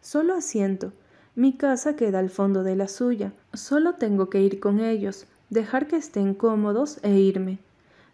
Solo 0.00 0.34
asiento. 0.34 0.92
Mi 1.34 1.54
casa 1.54 1.96
queda 1.96 2.20
al 2.20 2.30
fondo 2.30 2.62
de 2.62 2.76
la 2.76 2.88
suya. 2.88 3.32
Solo 3.52 3.94
tengo 3.94 4.30
que 4.30 4.40
ir 4.40 4.60
con 4.60 4.80
ellos, 4.80 5.26
dejar 5.50 5.88
que 5.88 5.96
estén 5.96 6.34
cómodos 6.34 7.00
e 7.02 7.18
irme. 7.18 7.58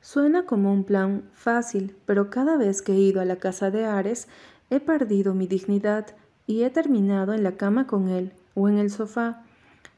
Suena 0.01 0.45
como 0.45 0.73
un 0.73 0.85
plan 0.85 1.23
fácil, 1.33 1.97
pero 2.07 2.31
cada 2.31 2.57
vez 2.57 2.83
que 2.83 2.93
he 2.93 2.99
ido 2.99 3.21
a 3.21 3.25
la 3.25 3.37
casa 3.37 3.71
de 3.71 3.85
Ares 3.85 4.29
he 4.71 4.81
perdido 4.81 5.35
mi 5.35 5.47
dignidad 5.47 6.07
y 6.47 6.63
he 6.63 6.71
terminado 6.71 7.35
en 7.35 7.43
la 7.43 7.53
cama 7.53 7.87
con 7.87 8.09
él 8.09 8.33
o 8.55 8.69
en 8.69 8.79
el 8.79 8.91
sofá. 8.91 9.43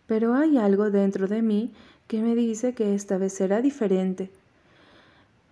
Pero 0.06 0.34
hay 0.34 0.58
algo 0.58 0.90
dentro 0.90 1.28
de 1.28 1.42
mí 1.42 1.72
que 2.08 2.22
me 2.22 2.34
dice 2.34 2.74
que 2.74 2.94
esta 2.94 3.18
vez 3.18 3.32
será 3.32 3.60
diferente. 3.60 4.30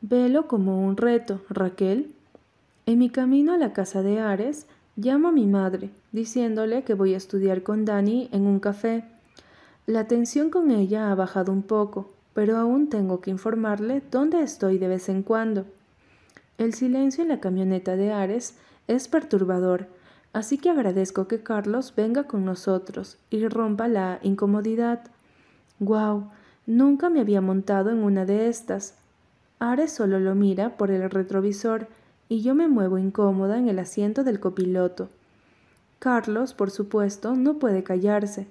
Velo 0.01 0.49
como 0.49 0.85
un 0.85 0.97
reto, 0.97 1.41
Raquel. 1.49 2.13
En 2.87 2.99
mi 2.99 3.11
camino 3.11 3.53
a 3.53 3.59
la 3.59 3.73
casa 3.73 4.03
de 4.03 4.21
Ares, 4.21 4.67
Llamo 5.01 5.29
a 5.29 5.31
mi 5.31 5.47
madre, 5.47 5.91
diciéndole 6.11 6.83
que 6.83 6.93
voy 6.93 7.15
a 7.15 7.19
estudiar 7.19 7.63
con 7.63 7.85
Dani 7.85 8.29
en 8.33 8.49
un 8.49 8.59
café. 8.59 9.05
La 9.87 10.09
tensión 10.09 10.51
con 10.51 10.73
ella 10.73 11.13
ha 11.13 11.15
bajado 11.15 11.53
un 11.53 11.63
poco, 11.63 12.11
pero 12.39 12.57
aún 12.57 12.89
tengo 12.89 13.21
que 13.21 13.33
informarle 13.33 14.01
dónde 14.13 14.41
estoy 14.41 14.79
de 14.79 14.87
vez 14.87 15.09
en 15.09 15.25
cuando. 15.25 15.65
El 16.57 16.73
silencio 16.73 17.25
en 17.25 17.31
la 17.31 17.41
camioneta 17.41 17.97
de 17.97 18.13
Ares 18.13 18.55
es 18.87 19.09
perturbador, 19.09 19.89
así 20.33 20.57
que 20.57 20.71
agradezco 20.71 21.27
que 21.27 21.43
Carlos 21.43 21.95
venga 21.97 22.29
con 22.29 22.45
nosotros 22.45 23.19
y 23.29 23.45
rompa 23.49 23.89
la 23.89 24.21
incomodidad. 24.23 25.01
¡Guau! 25.81 26.31
Nunca 26.65 27.11
me 27.11 27.19
había 27.19 27.41
montado 27.41 27.91
en 27.91 28.05
una 28.05 28.25
de 28.25 28.47
estas. 28.47 28.95
Ares 29.59 29.91
solo 29.91 30.21
lo 30.21 30.37
mira 30.37 30.77
por 30.77 30.93
el 30.93 31.11
retrovisor 31.11 31.89
y 32.29 32.43
yo 32.43 32.55
me 32.55 32.69
muevo 32.69 32.99
incómoda 32.99 33.59
en 33.59 33.69
el 33.69 33.81
asiento 33.81 34.23
del 34.23 34.39
copiloto. 34.39 35.09
Carlos, 35.99 36.55
por 36.55 36.71
supuesto, 36.71 37.35
no 37.35 37.55
puede 37.55 37.83
callarse. 37.83 38.47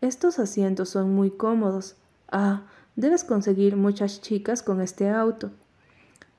Estos 0.00 0.38
asientos 0.38 0.88
son 0.88 1.14
muy 1.14 1.30
cómodos. 1.30 1.96
Ah, 2.32 2.62
debes 2.96 3.24
conseguir 3.24 3.76
muchas 3.76 4.20
chicas 4.20 4.62
con 4.62 4.80
este 4.80 5.08
auto. 5.08 5.50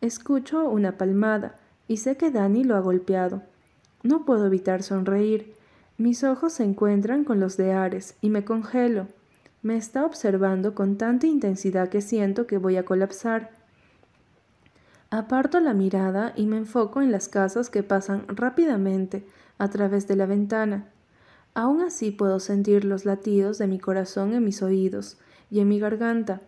Escucho 0.02 0.68
una 0.70 0.98
palmada 0.98 1.56
y 1.88 1.98
sé 1.98 2.18
que 2.18 2.32
Dani 2.32 2.64
lo 2.64 2.76
ha 2.76 2.80
golpeado. 2.80 3.44
No 4.04 4.26
puedo 4.26 4.48
evitar 4.48 4.84
sonreír. 4.84 5.54
Mis 5.98 6.24
ojos 6.24 6.54
se 6.54 6.64
encuentran 6.64 7.24
con 7.24 7.40
los 7.40 7.58
de 7.58 7.74
Ares 7.74 8.16
y 8.22 8.30
me 8.30 8.44
congelo. 8.44 9.08
Me 9.62 9.78
está 9.78 10.06
observando 10.06 10.74
con 10.74 10.98
tanta 10.98 11.28
intensidad 11.28 11.90
que 11.90 12.02
siento 12.02 12.48
que 12.48 12.58
voy 12.58 12.78
a 12.78 12.86
colapsar. 12.86 13.52
Aparto 15.12 15.60
la 15.60 15.74
mirada 15.74 16.34
y 16.36 16.48
me 16.48 16.58
enfoco 16.58 17.02
en 17.02 17.12
las 17.12 17.28
casas 17.30 17.70
que 17.70 17.84
pasan 17.84 18.26
rápidamente 18.28 19.26
a 19.58 19.70
través 19.70 20.08
de 20.08 20.16
la 20.16 20.26
ventana. 20.26 20.88
Aún 21.54 21.82
así 21.82 22.12
puedo 22.12 22.40
sentir 22.40 22.86
los 22.86 23.06
latidos 23.06 23.58
de 23.58 23.68
mi 23.68 23.78
corazón 23.78 24.34
en 24.34 24.44
mis 24.44 24.64
oídos 24.64 25.18
y 25.52 25.60
en 25.60 25.68
mi 25.68 25.80
garganta. 25.80 26.42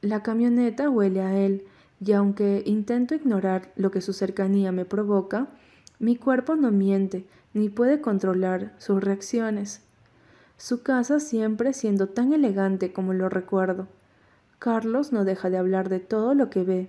La 0.00 0.22
camioneta 0.22 0.90
huele 0.90 1.20
a 1.20 1.38
él, 1.38 1.64
y 2.04 2.12
aunque 2.12 2.64
intento 2.66 3.14
ignorar 3.14 3.70
lo 3.76 3.92
que 3.92 4.00
su 4.00 4.12
cercanía 4.12 4.72
me 4.72 4.84
provoca, 4.84 5.46
mi 6.00 6.16
cuerpo 6.16 6.56
no 6.56 6.72
miente 6.72 7.24
ni 7.54 7.68
puede 7.68 8.00
controlar 8.00 8.72
sus 8.78 9.04
reacciones. 9.04 9.82
Su 10.56 10.82
casa 10.82 11.20
siempre 11.20 11.72
siendo 11.72 12.08
tan 12.08 12.32
elegante 12.32 12.92
como 12.92 13.12
lo 13.12 13.28
recuerdo. 13.28 13.86
Carlos 14.58 15.12
no 15.12 15.24
deja 15.24 15.50
de 15.50 15.58
hablar 15.58 15.88
de 15.88 16.00
todo 16.00 16.34
lo 16.34 16.50
que 16.50 16.64
ve 16.64 16.88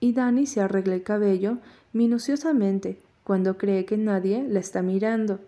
y 0.00 0.12
Dani 0.12 0.46
se 0.46 0.60
arregla 0.60 0.94
el 0.94 1.02
cabello 1.02 1.58
minuciosamente, 1.92 3.00
cuando 3.24 3.58
cree 3.58 3.84
que 3.84 3.96
nadie 3.96 4.46
la 4.48 4.60
está 4.60 4.82
mirando. 4.82 5.40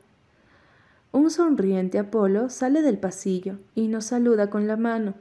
Un 1.12 1.30
sonriente 1.30 1.98
Apolo 1.98 2.50
sale 2.50 2.82
del 2.82 2.98
pasillo 2.98 3.58
y 3.74 3.88
nos 3.88 4.06
saluda 4.06 4.50
con 4.50 4.66
la 4.66 4.76
mano. 4.76 5.14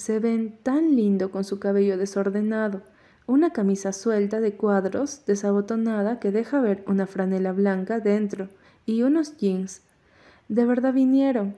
Se 0.00 0.18
ven 0.18 0.56
tan 0.62 0.96
lindo 0.96 1.30
con 1.30 1.44
su 1.44 1.58
cabello 1.58 1.98
desordenado, 1.98 2.80
una 3.26 3.50
camisa 3.52 3.92
suelta 3.92 4.40
de 4.40 4.54
cuadros 4.54 5.26
desabotonada 5.26 6.18
que 6.18 6.30
deja 6.30 6.58
ver 6.62 6.82
una 6.86 7.06
franela 7.06 7.52
blanca 7.52 8.00
dentro 8.00 8.48
y 8.86 9.02
unos 9.02 9.36
jeans. 9.36 9.82
De 10.48 10.64
verdad 10.64 10.94
vinieron. 10.94 11.54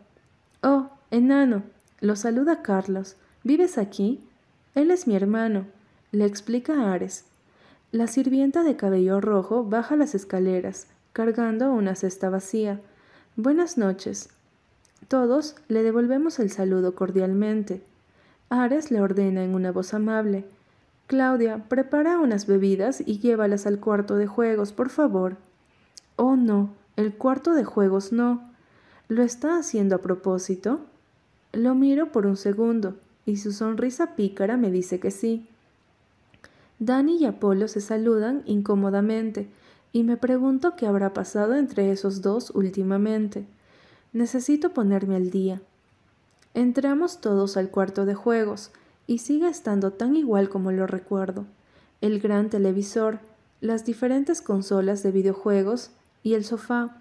Oh, 0.60 0.90
enano, 1.12 1.62
lo 2.00 2.16
saluda 2.16 2.62
Carlos. 2.62 3.14
¿Vives 3.44 3.78
aquí? 3.78 4.26
Él 4.74 4.90
es 4.90 5.06
mi 5.06 5.14
hermano, 5.14 5.66
le 6.10 6.24
explica 6.24 6.92
Ares. 6.92 7.26
La 7.92 8.08
sirvienta 8.08 8.64
de 8.64 8.74
cabello 8.74 9.20
rojo 9.20 9.62
baja 9.62 9.94
las 9.94 10.16
escaleras, 10.16 10.88
cargando 11.12 11.72
una 11.72 11.94
cesta 11.94 12.28
vacía. 12.28 12.80
Buenas 13.36 13.78
noches. 13.78 14.30
Todos 15.06 15.54
le 15.68 15.84
devolvemos 15.84 16.40
el 16.40 16.50
saludo 16.50 16.96
cordialmente. 16.96 17.84
Ares 18.52 18.90
le 18.90 19.00
ordena 19.00 19.42
en 19.42 19.54
una 19.54 19.72
voz 19.72 19.94
amable. 19.94 20.44
Claudia, 21.06 21.64
prepara 21.70 22.18
unas 22.18 22.46
bebidas 22.46 23.02
y 23.04 23.18
llévalas 23.18 23.66
al 23.66 23.80
cuarto 23.80 24.16
de 24.16 24.26
juegos, 24.26 24.72
por 24.72 24.90
favor. 24.90 25.38
Oh, 26.16 26.36
no, 26.36 26.68
el 26.96 27.14
cuarto 27.14 27.54
de 27.54 27.64
juegos 27.64 28.12
no. 28.12 28.42
¿Lo 29.08 29.22
está 29.22 29.56
haciendo 29.56 29.96
a 29.96 30.02
propósito? 30.02 30.80
Lo 31.54 31.74
miro 31.74 32.12
por 32.12 32.26
un 32.26 32.36
segundo, 32.36 32.94
y 33.24 33.38
su 33.38 33.52
sonrisa 33.52 34.16
pícara 34.16 34.58
me 34.58 34.70
dice 34.70 35.00
que 35.00 35.10
sí. 35.10 35.46
Dani 36.78 37.16
y 37.16 37.24
Apolo 37.24 37.68
se 37.68 37.80
saludan 37.80 38.42
incómodamente 38.44 39.48
y 39.94 40.02
me 40.02 40.18
pregunto 40.18 40.76
qué 40.76 40.86
habrá 40.86 41.14
pasado 41.14 41.54
entre 41.54 41.90
esos 41.90 42.20
dos 42.20 42.50
últimamente. 42.50 43.46
Necesito 44.12 44.74
ponerme 44.74 45.16
al 45.16 45.30
día. 45.30 45.62
Entramos 46.54 47.20
todos 47.20 47.56
al 47.56 47.70
cuarto 47.70 48.04
de 48.04 48.14
juegos 48.14 48.72
y 49.06 49.18
sigue 49.18 49.48
estando 49.48 49.92
tan 49.92 50.16
igual 50.16 50.48
como 50.48 50.70
lo 50.70 50.86
recuerdo. 50.86 51.46
El 52.00 52.20
gran 52.20 52.50
televisor, 52.50 53.20
las 53.60 53.84
diferentes 53.84 54.42
consolas 54.42 55.02
de 55.02 55.12
videojuegos 55.12 55.92
y 56.22 56.34
el 56.34 56.44
sofá. 56.44 56.96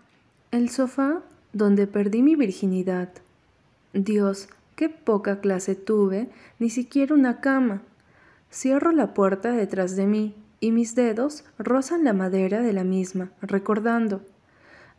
El 0.51 0.69
sofá 0.69 1.21
donde 1.53 1.85
perdí 1.87 2.21
mi 2.21 2.35
virginidad. 2.35 3.09
Dios, 3.93 4.47
qué 4.75 4.87
poca 4.89 5.41
clase 5.41 5.75
tuve, 5.75 6.29
ni 6.59 6.69
siquiera 6.69 7.13
una 7.13 7.41
cama. 7.41 7.81
Cierro 8.51 8.91
la 8.91 9.13
puerta 9.13 9.51
detrás 9.51 9.95
de 9.95 10.07
mí 10.07 10.35
y 10.59 10.71
mis 10.71 10.95
dedos 10.95 11.43
rozan 11.57 12.03
la 12.03 12.13
madera 12.13 12.61
de 12.61 12.71
la 12.71 12.83
misma, 12.83 13.31
recordando. 13.41 14.21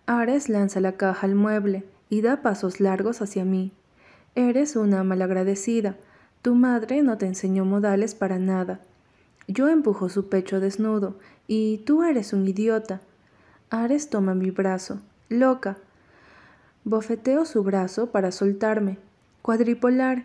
Ares 0.06 0.48
lanza 0.48 0.80
la 0.80 0.96
caja 0.96 1.26
al 1.26 1.36
mueble 1.36 1.84
y 2.10 2.20
da 2.20 2.42
pasos 2.42 2.80
largos 2.80 3.22
hacia 3.22 3.44
mí. 3.44 3.72
Eres 4.34 4.76
una 4.76 5.04
malagradecida. 5.04 5.96
Tu 6.40 6.54
madre 6.54 7.02
no 7.02 7.18
te 7.18 7.26
enseñó 7.26 7.64
modales 7.64 8.14
para 8.14 8.38
nada. 8.38 8.80
Yo 9.46 9.68
empujo 9.68 10.08
su 10.08 10.28
pecho 10.28 10.58
desnudo 10.58 11.18
y 11.46 11.78
tú 11.78 12.02
eres 12.02 12.32
un 12.32 12.46
idiota. 12.46 13.00
Ares 13.70 14.08
toma 14.08 14.34
mi 14.34 14.50
brazo. 14.50 15.00
Loca. 15.28 15.76
Bofeteo 16.84 17.44
su 17.44 17.62
brazo 17.62 18.10
para 18.10 18.32
soltarme. 18.32 18.98
Cuadripolar. 19.42 20.24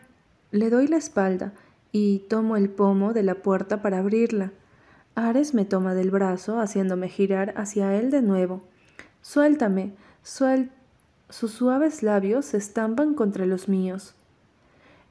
Le 0.52 0.70
doy 0.70 0.88
la 0.88 0.98
espalda 0.98 1.54
y 1.92 2.20
tomo 2.30 2.56
el 2.56 2.70
pomo 2.70 3.14
de 3.14 3.24
la 3.24 3.36
puerta 3.36 3.82
para 3.82 4.00
abrirla. 4.00 4.52
Ares 5.16 5.54
me 5.54 5.66
toma 5.66 5.96
del 5.96 6.12
brazo, 6.12 6.60
haciéndome 6.60 7.10
girar 7.10 7.54
hacia 7.58 7.96
él 7.96 8.12
de 8.12 8.22
nuevo. 8.22 8.62
Suéltame, 9.22 9.94
suel. 10.24 10.72
Sus 11.30 11.52
suaves 11.52 12.04
labios 12.04 12.46
se 12.46 12.58
estampan 12.58 13.14
contra 13.14 13.46
los 13.46 13.68
míos. 13.68 14.16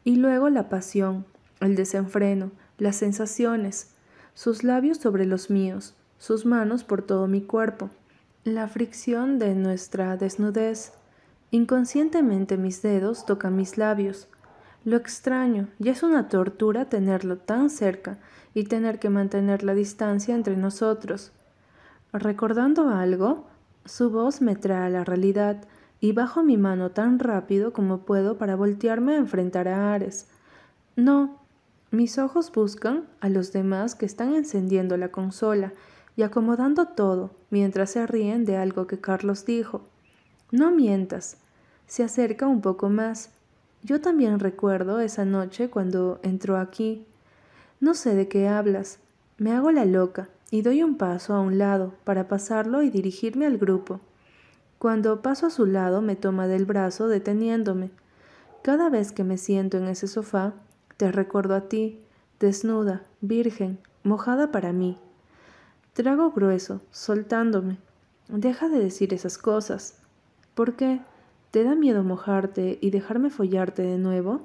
Y 0.02 0.16
luego 0.16 0.48
la 0.48 0.68
pasión, 0.68 1.26
el 1.61 1.76
desenfreno, 1.76 2.52
las 2.79 2.96
sensaciones, 2.96 3.90
sus 4.35 4.64
labios 4.64 4.98
sobre 4.98 5.26
los 5.26 5.50
míos, 5.50 5.94
sus 6.18 6.46
manos 6.46 6.85
por 6.85 7.02
todo 7.02 7.26
mi 7.26 7.42
cuerpo, 7.42 7.90
la 8.44 8.68
fricción 8.68 9.38
de 9.38 9.55
nuestra 9.55 10.16
desnudez. 10.16 10.92
Inconscientemente 11.50 12.57
mis 12.57 12.81
dedos 12.81 13.26
tocan 13.26 13.57
mis 13.57 13.76
labios, 13.76 14.29
lo 14.85 14.96
extraño, 14.96 15.68
y 15.79 15.88
es 15.88 16.02
una 16.02 16.29
tortura 16.29 16.88
tenerlo 16.88 17.38
tan 17.38 17.70
cerca 17.70 18.18
y 18.55 18.64
tener 18.64 18.98
que 18.98 19.11
mantener 19.11 19.64
la 19.64 19.74
distancia 19.74 20.35
entre 20.35 20.57
nosotros. 20.57 21.33
Recordando 22.12 22.88
algo, 22.88 23.46
su 23.85 24.11
voz 24.11 24.40
me 24.40 24.55
trae 24.57 24.87
a 24.87 24.90
la 24.90 25.05
realidad 25.05 25.66
y 26.07 26.12
bajo 26.12 26.45
mi 26.45 26.57
mano 26.57 26.92
tan 26.92 27.19
rápido 27.19 27.73
como 27.73 28.03
puedo 28.03 28.38
para 28.38 28.55
voltearme 28.55 29.14
a 29.14 29.19
enfrentar 29.19 29.66
a 29.66 29.92
Ares. 29.92 30.29
No, 30.95 31.40
mis 31.90 32.16
ojos 32.16 32.53
buscan 32.53 33.07
a 33.21 33.29
los 33.29 33.53
demás 33.53 33.97
que 33.97 34.07
están 34.07 34.33
encendiendo 34.37 34.97
la 34.97 35.09
consola 35.09 35.73
y 36.14 36.23
acomodando 36.23 36.87
todo 36.87 37.33
mientras 37.51 37.90
se 37.90 38.07
ríen 38.07 38.45
de 38.45 38.57
algo 38.57 38.87
que 38.87 39.01
Carlos 39.01 39.47
dijo. 39.47 39.83
No 40.53 40.71
mientas. 40.71 41.38
Se 41.88 42.05
acerca 42.05 42.47
un 42.47 42.61
poco 42.61 42.88
más 42.88 43.31
yo 43.83 44.01
también 44.01 44.38
recuerdo 44.38 45.01
esa 45.01 45.25
noche 45.25 45.71
cuando 45.71 46.21
entró 46.23 46.57
aquí. 46.57 47.05
No 47.81 47.95
sé 47.95 48.14
de 48.14 48.29
qué 48.29 48.47
hablas. 48.47 49.01
Me 49.38 49.51
hago 49.51 49.73
la 49.73 49.85
loca 49.85 50.29
y 50.53 50.62
doy 50.62 50.85
un 50.85 50.99
paso 50.99 51.35
a 51.35 51.40
un 51.40 51.59
lado 51.59 51.95
para 52.05 52.29
pasarlo 52.29 52.83
y 52.83 52.90
dirigirme 52.90 53.45
al 53.45 53.59
grupo. 53.59 53.99
Cuando 54.87 55.20
paso 55.20 55.46
a 55.46 55.51
su 55.51 55.66
lado 55.66 56.01
me 56.01 56.14
toma 56.14 56.46
del 56.46 56.64
brazo 56.64 57.09
deteniéndome. 57.09 57.90
Cada 58.62 58.88
vez 58.88 59.11
que 59.11 59.25
me 59.25 59.37
siento 59.37 59.79
en 59.79 59.88
ese 59.88 60.07
sofá, 60.07 60.55
te 60.96 61.11
recuerdo 61.11 61.57
a 61.57 61.62
ti, 61.62 61.99
desnuda, 62.38 63.03
virgen, 63.20 63.81
mojada 64.05 64.53
para 64.53 64.72
mí. 64.72 64.96
Trago 65.92 66.31
grueso, 66.31 66.83
soltándome. 66.92 67.79
Deja 68.29 68.68
de 68.68 68.79
decir 68.79 69.12
esas 69.12 69.38
cosas. 69.38 69.99
¿Por 70.55 70.75
qué? 70.75 71.01
¿Te 71.51 71.64
da 71.64 71.75
miedo 71.75 72.05
mojarte 72.05 72.79
y 72.81 72.90
dejarme 72.90 73.31
follarte 73.31 73.83
de 73.83 73.99
nuevo? 73.99 74.42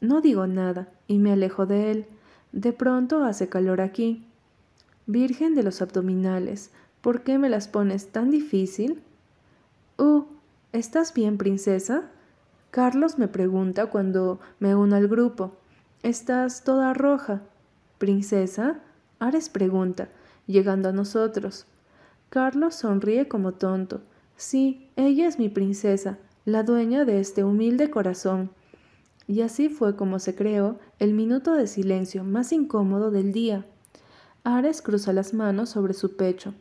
No 0.00 0.20
digo 0.20 0.46
nada 0.46 0.92
y 1.08 1.18
me 1.18 1.32
alejo 1.32 1.66
de 1.66 1.90
él. 1.90 2.06
De 2.52 2.72
pronto 2.72 3.24
hace 3.24 3.48
calor 3.48 3.80
aquí. 3.80 4.28
Virgen 5.08 5.56
de 5.56 5.64
los 5.64 5.82
abdominales, 5.82 6.70
¿por 7.00 7.22
qué 7.22 7.36
me 7.36 7.48
las 7.48 7.66
pones 7.66 8.12
tan 8.12 8.30
difícil? 8.30 9.02
Uh, 9.96 10.24
¿estás 10.72 11.14
bien, 11.14 11.38
princesa? 11.38 12.10
Carlos 12.70 13.18
me 13.18 13.28
pregunta 13.28 13.86
cuando 13.86 14.40
me 14.58 14.74
uno 14.74 14.96
al 14.96 15.06
grupo. 15.06 15.52
Estás 16.02 16.64
toda 16.64 16.92
roja. 16.94 17.42
¿Princesa? 17.98 18.80
Ares 19.20 19.48
pregunta, 19.48 20.08
llegando 20.46 20.88
a 20.88 20.92
nosotros. 20.92 21.66
Carlos 22.28 22.74
sonríe 22.74 23.28
como 23.28 23.52
tonto. 23.52 24.00
Sí, 24.36 24.90
ella 24.96 25.28
es 25.28 25.38
mi 25.38 25.48
princesa, 25.48 26.18
la 26.44 26.64
dueña 26.64 27.04
de 27.04 27.20
este 27.20 27.44
humilde 27.44 27.88
corazón. 27.88 28.50
Y 29.28 29.42
así 29.42 29.68
fue 29.68 29.94
como 29.94 30.18
se 30.18 30.34
creó 30.34 30.80
el 30.98 31.14
minuto 31.14 31.54
de 31.54 31.68
silencio 31.68 32.24
más 32.24 32.50
incómodo 32.50 33.12
del 33.12 33.32
día. 33.32 33.64
Ares 34.42 34.82
cruza 34.82 35.12
las 35.12 35.32
manos 35.32 35.70
sobre 35.70 35.94
su 35.94 36.16
pecho, 36.16 36.52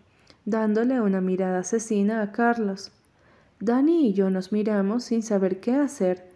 dándole 0.45 1.01
una 1.01 1.19
mirada 1.19 1.59
asesina 1.59 2.21
a 2.21 2.31
Carlos. 2.31 2.91
Dani 3.63 4.08
y 4.08 4.13
yo 4.13 4.30
nos 4.30 4.52
miramos 4.52 5.06
sin 5.06 5.23
saber 5.23 5.62
qué 5.62 5.73
hacer. 5.73 6.30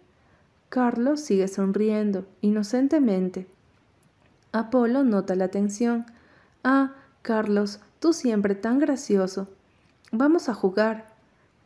Carlos 0.70 1.20
sigue 1.20 1.46
sonriendo, 1.46 2.24
inocentemente. 2.40 3.46
Apolo 4.50 5.04
nota 5.04 5.34
la 5.34 5.48
tensión. 5.48 6.06
Ah, 6.64 6.94
Carlos, 7.20 7.80
tú 8.00 8.14
siempre 8.14 8.54
tan 8.54 8.78
gracioso. 8.78 9.46
Vamos 10.10 10.48
a 10.48 10.54
jugar. 10.54 11.08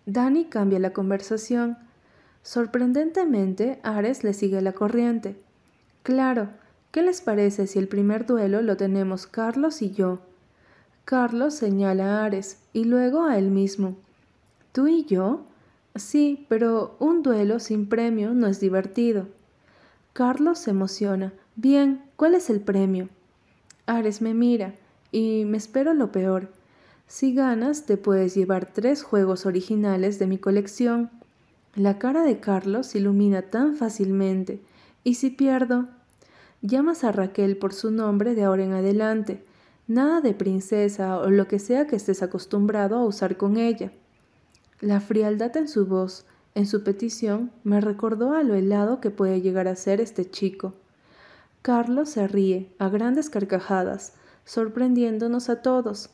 Dani 0.04 0.46
cambia 0.46 0.80
la 0.80 0.92
conversación. 0.92 1.78
Sorprendentemente, 2.42 3.78
Ares 3.84 4.24
le 4.24 4.32
sigue 4.32 4.60
la 4.62 4.72
corriente. 4.72 5.40
Claro, 6.02 6.48
¿qué 6.90 7.02
les 7.02 7.20
parece 7.20 7.68
si 7.68 7.78
el 7.78 7.86
primer 7.86 8.26
duelo 8.26 8.62
lo 8.62 8.76
tenemos 8.76 9.28
Carlos 9.28 9.80
y 9.80 9.92
yo? 9.92 10.18
Carlos 11.04 11.54
señala 11.54 12.18
a 12.18 12.24
Ares 12.24 12.58
y 12.72 12.82
luego 12.82 13.22
a 13.22 13.38
él 13.38 13.52
mismo. 13.52 13.94
¿Tú 14.72 14.88
y 14.88 15.04
yo? 15.04 15.44
Sí, 15.94 16.46
pero 16.48 16.96
un 17.00 17.22
duelo 17.22 17.58
sin 17.58 17.88
premio 17.88 18.32
no 18.32 18.46
es 18.46 18.60
divertido. 18.60 19.28
Carlos 20.14 20.58
se 20.58 20.70
emociona. 20.70 21.32
Bien, 21.56 22.02
¿cuál 22.16 22.34
es 22.34 22.48
el 22.48 22.60
premio? 22.60 23.08
Ares 23.86 24.22
me 24.22 24.32
mira 24.32 24.74
y 25.10 25.44
me 25.46 25.58
espero 25.58 25.92
lo 25.92 26.10
peor. 26.10 26.50
Si 27.06 27.34
ganas, 27.34 27.84
te 27.84 27.98
puedes 27.98 28.34
llevar 28.34 28.72
tres 28.72 29.02
juegos 29.02 29.44
originales 29.44 30.18
de 30.18 30.26
mi 30.26 30.38
colección. 30.38 31.10
La 31.74 31.98
cara 31.98 32.22
de 32.22 32.40
Carlos 32.40 32.94
ilumina 32.94 33.42
tan 33.42 33.76
fácilmente. 33.76 34.60
¿Y 35.04 35.14
si 35.14 35.28
pierdo? 35.28 35.88
Llamas 36.62 37.04
a 37.04 37.12
Raquel 37.12 37.58
por 37.58 37.74
su 37.74 37.90
nombre 37.90 38.34
de 38.34 38.44
ahora 38.44 38.64
en 38.64 38.72
adelante. 38.72 39.44
Nada 39.88 40.22
de 40.22 40.32
princesa 40.32 41.18
o 41.18 41.28
lo 41.28 41.48
que 41.48 41.58
sea 41.58 41.86
que 41.86 41.96
estés 41.96 42.22
acostumbrado 42.22 42.96
a 42.96 43.04
usar 43.04 43.36
con 43.36 43.58
ella. 43.58 43.92
La 44.82 44.98
frialdad 44.98 45.56
en 45.56 45.68
su 45.68 45.86
voz, 45.86 46.26
en 46.56 46.66
su 46.66 46.82
petición, 46.82 47.52
me 47.62 47.80
recordó 47.80 48.32
a 48.32 48.42
lo 48.42 48.56
helado 48.56 49.00
que 49.00 49.10
puede 49.10 49.40
llegar 49.40 49.68
a 49.68 49.76
ser 49.76 50.00
este 50.00 50.28
chico. 50.28 50.74
Carlos 51.62 52.08
se 52.08 52.26
ríe 52.26 52.68
a 52.80 52.88
grandes 52.88 53.30
carcajadas, 53.30 54.14
sorprendiéndonos 54.44 55.48
a 55.50 55.62
todos. 55.62 56.10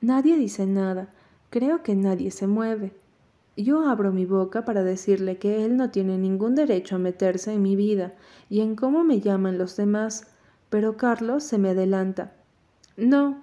Nadie 0.00 0.36
dice 0.36 0.64
nada, 0.64 1.12
creo 1.50 1.82
que 1.82 1.96
nadie 1.96 2.30
se 2.30 2.46
mueve. 2.46 2.92
Yo 3.56 3.88
abro 3.88 4.12
mi 4.12 4.26
boca 4.26 4.64
para 4.64 4.84
decirle 4.84 5.38
que 5.38 5.64
él 5.64 5.76
no 5.76 5.90
tiene 5.90 6.18
ningún 6.18 6.54
derecho 6.54 6.94
a 6.94 7.00
meterse 7.00 7.52
en 7.52 7.62
mi 7.62 7.74
vida 7.74 8.14
y 8.48 8.60
en 8.60 8.76
cómo 8.76 9.02
me 9.02 9.20
llaman 9.20 9.58
los 9.58 9.74
demás, 9.74 10.28
pero 10.70 10.96
Carlos 10.96 11.42
se 11.42 11.58
me 11.58 11.70
adelanta. 11.70 12.32
No. 12.96 13.42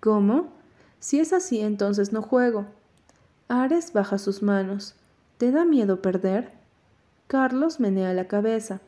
¿Cómo? 0.00 0.48
Si 0.98 1.20
es 1.20 1.32
así, 1.32 1.60
entonces 1.60 2.12
no 2.12 2.20
juego. 2.20 2.66
Ares 3.48 3.92
baja 3.92 4.18
sus 4.18 4.42
manos. 4.42 4.94
¿Te 5.38 5.52
da 5.52 5.64
miedo 5.64 6.02
perder? 6.02 6.52
Carlos 7.28 7.78
menea 7.78 8.12
la 8.12 8.26
cabeza. 8.26 8.80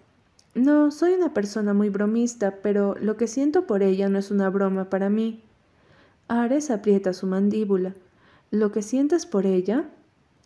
No, 0.54 0.90
soy 0.90 1.12
una 1.12 1.32
persona 1.32 1.74
muy 1.74 1.90
bromista, 1.90 2.56
pero 2.62 2.96
lo 3.00 3.16
que 3.16 3.28
siento 3.28 3.66
por 3.66 3.82
ella 3.82 4.08
no 4.08 4.18
es 4.18 4.30
una 4.30 4.50
broma 4.50 4.90
para 4.90 5.10
mí. 5.10 5.44
Ares 6.26 6.70
aprieta 6.70 7.12
su 7.12 7.26
mandíbula. 7.26 7.94
¿Lo 8.50 8.72
que 8.72 8.82
sientes 8.82 9.26
por 9.26 9.46
ella? 9.46 9.88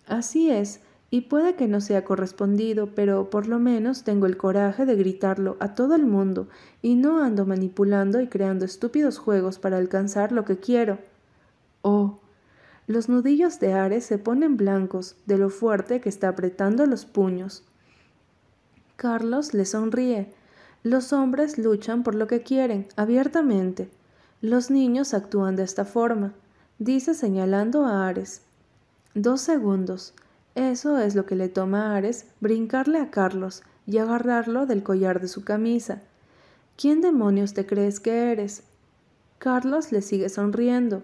Así 0.06 0.50
es, 0.50 0.80
y 1.12 1.22
puede 1.22 1.56
que 1.56 1.68
no 1.68 1.82
sea 1.82 2.04
correspondido, 2.04 2.94
pero 2.94 3.28
por 3.28 3.46
lo 3.46 3.58
menos 3.58 4.02
tengo 4.02 4.24
el 4.24 4.38
coraje 4.38 4.86
de 4.86 4.96
gritarlo 4.96 5.58
a 5.60 5.74
todo 5.74 5.94
el 5.94 6.06
mundo 6.06 6.48
y 6.80 6.94
no 6.96 7.22
ando 7.22 7.44
manipulando 7.44 8.20
y 8.20 8.28
creando 8.28 8.64
estúpidos 8.64 9.18
juegos 9.18 9.58
para 9.58 9.76
alcanzar 9.76 10.32
lo 10.32 10.46
que 10.46 10.58
quiero. 10.58 10.98
Oh. 11.82 12.21
Los 12.86 13.08
nudillos 13.08 13.60
de 13.60 13.72
Ares 13.74 14.04
se 14.04 14.18
ponen 14.18 14.56
blancos 14.56 15.16
de 15.26 15.38
lo 15.38 15.50
fuerte 15.50 16.00
que 16.00 16.08
está 16.08 16.28
apretando 16.28 16.84
los 16.86 17.04
puños. 17.04 17.64
Carlos 18.96 19.54
le 19.54 19.64
sonríe. 19.64 20.32
Los 20.82 21.12
hombres 21.12 21.58
luchan 21.58 22.02
por 22.02 22.14
lo 22.14 22.26
que 22.26 22.42
quieren, 22.42 22.88
abiertamente. 22.96 23.88
Los 24.40 24.70
niños 24.70 25.14
actúan 25.14 25.54
de 25.54 25.62
esta 25.62 25.84
forma, 25.84 26.32
dice 26.78 27.14
señalando 27.14 27.86
a 27.86 28.08
Ares. 28.08 28.42
Dos 29.14 29.40
segundos. 29.40 30.14
Eso 30.54 30.98
es 30.98 31.14
lo 31.14 31.24
que 31.24 31.36
le 31.36 31.48
toma 31.48 31.92
a 31.92 31.96
Ares 31.96 32.26
brincarle 32.40 32.98
a 32.98 33.10
Carlos 33.10 33.62
y 33.86 33.98
agarrarlo 33.98 34.66
del 34.66 34.82
collar 34.82 35.20
de 35.20 35.28
su 35.28 35.44
camisa. 35.44 36.02
¿Quién 36.76 37.00
demonios 37.00 37.54
te 37.54 37.64
crees 37.64 38.00
que 38.00 38.32
eres? 38.32 38.64
Carlos 39.38 39.92
le 39.92 40.02
sigue 40.02 40.28
sonriendo. 40.28 41.02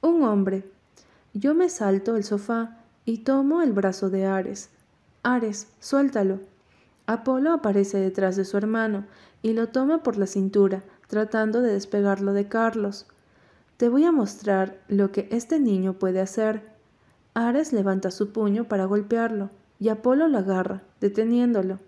Un 0.00 0.24
hombre. 0.24 0.64
Yo 1.32 1.54
me 1.54 1.68
salto 1.68 2.16
el 2.16 2.24
sofá 2.24 2.78
y 3.04 3.18
tomo 3.18 3.62
el 3.62 3.72
brazo 3.72 4.10
de 4.10 4.26
Ares. 4.26 4.70
Ares, 5.22 5.68
suéltalo. 5.78 6.40
Apolo 7.06 7.52
aparece 7.52 7.98
detrás 7.98 8.36
de 8.36 8.44
su 8.44 8.56
hermano 8.56 9.06
y 9.42 9.52
lo 9.52 9.68
toma 9.68 10.02
por 10.02 10.16
la 10.16 10.26
cintura, 10.26 10.82
tratando 11.06 11.60
de 11.60 11.72
despegarlo 11.72 12.32
de 12.32 12.48
Carlos. 12.48 13.06
Te 13.76 13.88
voy 13.88 14.04
a 14.04 14.12
mostrar 14.12 14.80
lo 14.88 15.12
que 15.12 15.28
este 15.30 15.60
niño 15.60 15.94
puede 15.94 16.20
hacer. 16.20 16.62
Ares 17.34 17.72
levanta 17.72 18.10
su 18.10 18.32
puño 18.32 18.64
para 18.64 18.84
golpearlo 18.84 19.50
y 19.78 19.88
Apolo 19.88 20.28
lo 20.28 20.38
agarra, 20.38 20.82
deteniéndolo. 21.00 21.78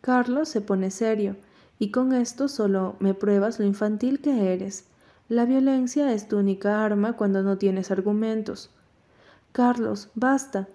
Carlos 0.00 0.48
se 0.48 0.60
pone 0.60 0.90
serio 0.90 1.36
y 1.78 1.90
con 1.90 2.12
esto 2.12 2.48
solo 2.48 2.96
me 2.98 3.14
pruebas 3.14 3.58
lo 3.58 3.64
infantil 3.64 4.20
que 4.20 4.52
eres. 4.52 4.84
La 5.28 5.46
violencia 5.46 6.12
es 6.12 6.28
tu 6.28 6.38
única 6.38 6.84
arma 6.84 7.14
cuando 7.14 7.42
no 7.42 7.56
tienes 7.56 7.90
argumentos. 7.90 8.70
Carlos, 9.52 10.10
basta. 10.14 10.68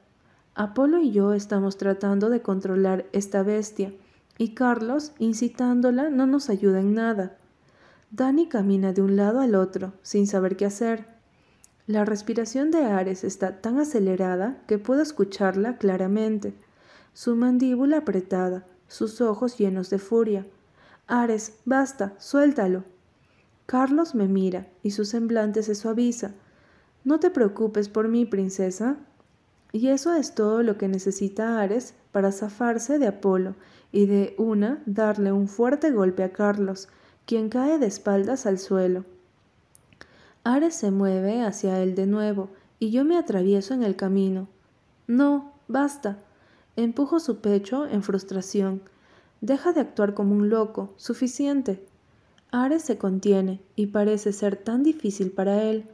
Apolo 0.56 1.00
y 1.00 1.12
yo 1.12 1.34
estamos 1.34 1.78
tratando 1.78 2.30
de 2.30 2.42
controlar 2.42 3.06
esta 3.12 3.44
bestia, 3.44 3.94
y 4.40 4.56
Carlos, 4.56 5.12
incitándola, 5.20 6.10
no 6.10 6.26
nos 6.26 6.50
ayuda 6.50 6.80
en 6.80 6.96
nada. 6.96 7.38
Dani 8.10 8.48
camina 8.48 8.92
de 8.92 9.04
un 9.04 9.16
lado 9.18 9.40
al 9.40 9.54
otro, 9.54 9.94
sin 10.02 10.26
saber 10.26 10.58
qué 10.58 10.66
hacer. 10.66 11.06
La 11.86 12.04
respiración 12.04 12.72
de 12.72 12.86
Ares 12.86 13.24
está 13.24 13.62
tan 13.62 13.78
acelerada 13.78 14.64
que 14.68 14.80
puedo 14.80 15.04
escucharla 15.04 15.78
claramente. 15.78 16.56
Su 17.14 17.36
mandíbula 17.36 17.98
apretada, 17.98 18.66
sus 18.88 19.22
ojos 19.22 19.60
llenos 19.60 19.92
de 19.92 20.00
furia. 20.00 20.48
Ares, 21.06 21.60
basta, 21.66 22.14
suéltalo. 22.18 22.84
Carlos 23.70 24.16
me 24.16 24.28
mira 24.28 24.66
y 24.82 24.90
su 24.90 25.06
semblante 25.06 25.62
se 25.62 25.76
suaviza. 25.76 26.32
No 27.04 27.20
te 27.20 27.30
preocupes 27.30 27.88
por 27.88 28.08
mí, 28.08 28.26
princesa. 28.26 28.98
Y 29.72 29.90
eso 29.90 30.16
es 30.16 30.34
todo 30.34 30.64
lo 30.64 30.80
que 30.80 30.88
necesita 30.88 31.62
Ares 31.62 31.94
para 32.12 32.32
zafarse 32.32 32.98
de 32.98 33.06
Apolo 33.06 33.54
y 33.92 34.08
de 34.08 34.34
una 34.40 34.82
darle 34.88 35.32
un 35.32 35.48
fuerte 35.48 35.92
golpe 35.92 36.24
a 36.24 36.34
Carlos, 36.34 36.90
quien 37.28 37.50
cae 37.50 37.78
de 37.78 37.86
espaldas 37.86 38.48
al 38.48 38.58
suelo. 38.58 39.06
Ares 40.44 40.74
se 40.74 40.90
mueve 40.90 41.44
hacia 41.44 41.80
él 41.84 41.94
de 41.94 42.08
nuevo 42.08 42.50
y 42.80 42.90
yo 42.90 43.06
me 43.06 43.20
atravieso 43.20 43.76
en 43.76 43.84
el 43.84 43.96
camino. 43.96 44.48
No, 45.06 45.54
basta. 45.68 46.18
Empujo 46.76 47.20
su 47.20 47.40
pecho 47.40 47.86
en 47.86 48.02
frustración. 48.02 48.82
Deja 49.42 49.74
de 49.74 49.82
actuar 49.82 50.16
como 50.16 50.34
un 50.34 50.50
loco. 50.50 50.96
Suficiente. 50.98 51.86
Ares 52.52 52.82
se 52.82 52.98
contiene 52.98 53.62
y 53.76 53.88
parece 53.88 54.34
ser 54.34 54.56
tan 54.56 54.82
difícil 54.82 55.32
para 55.32 55.64
él. 55.64 55.86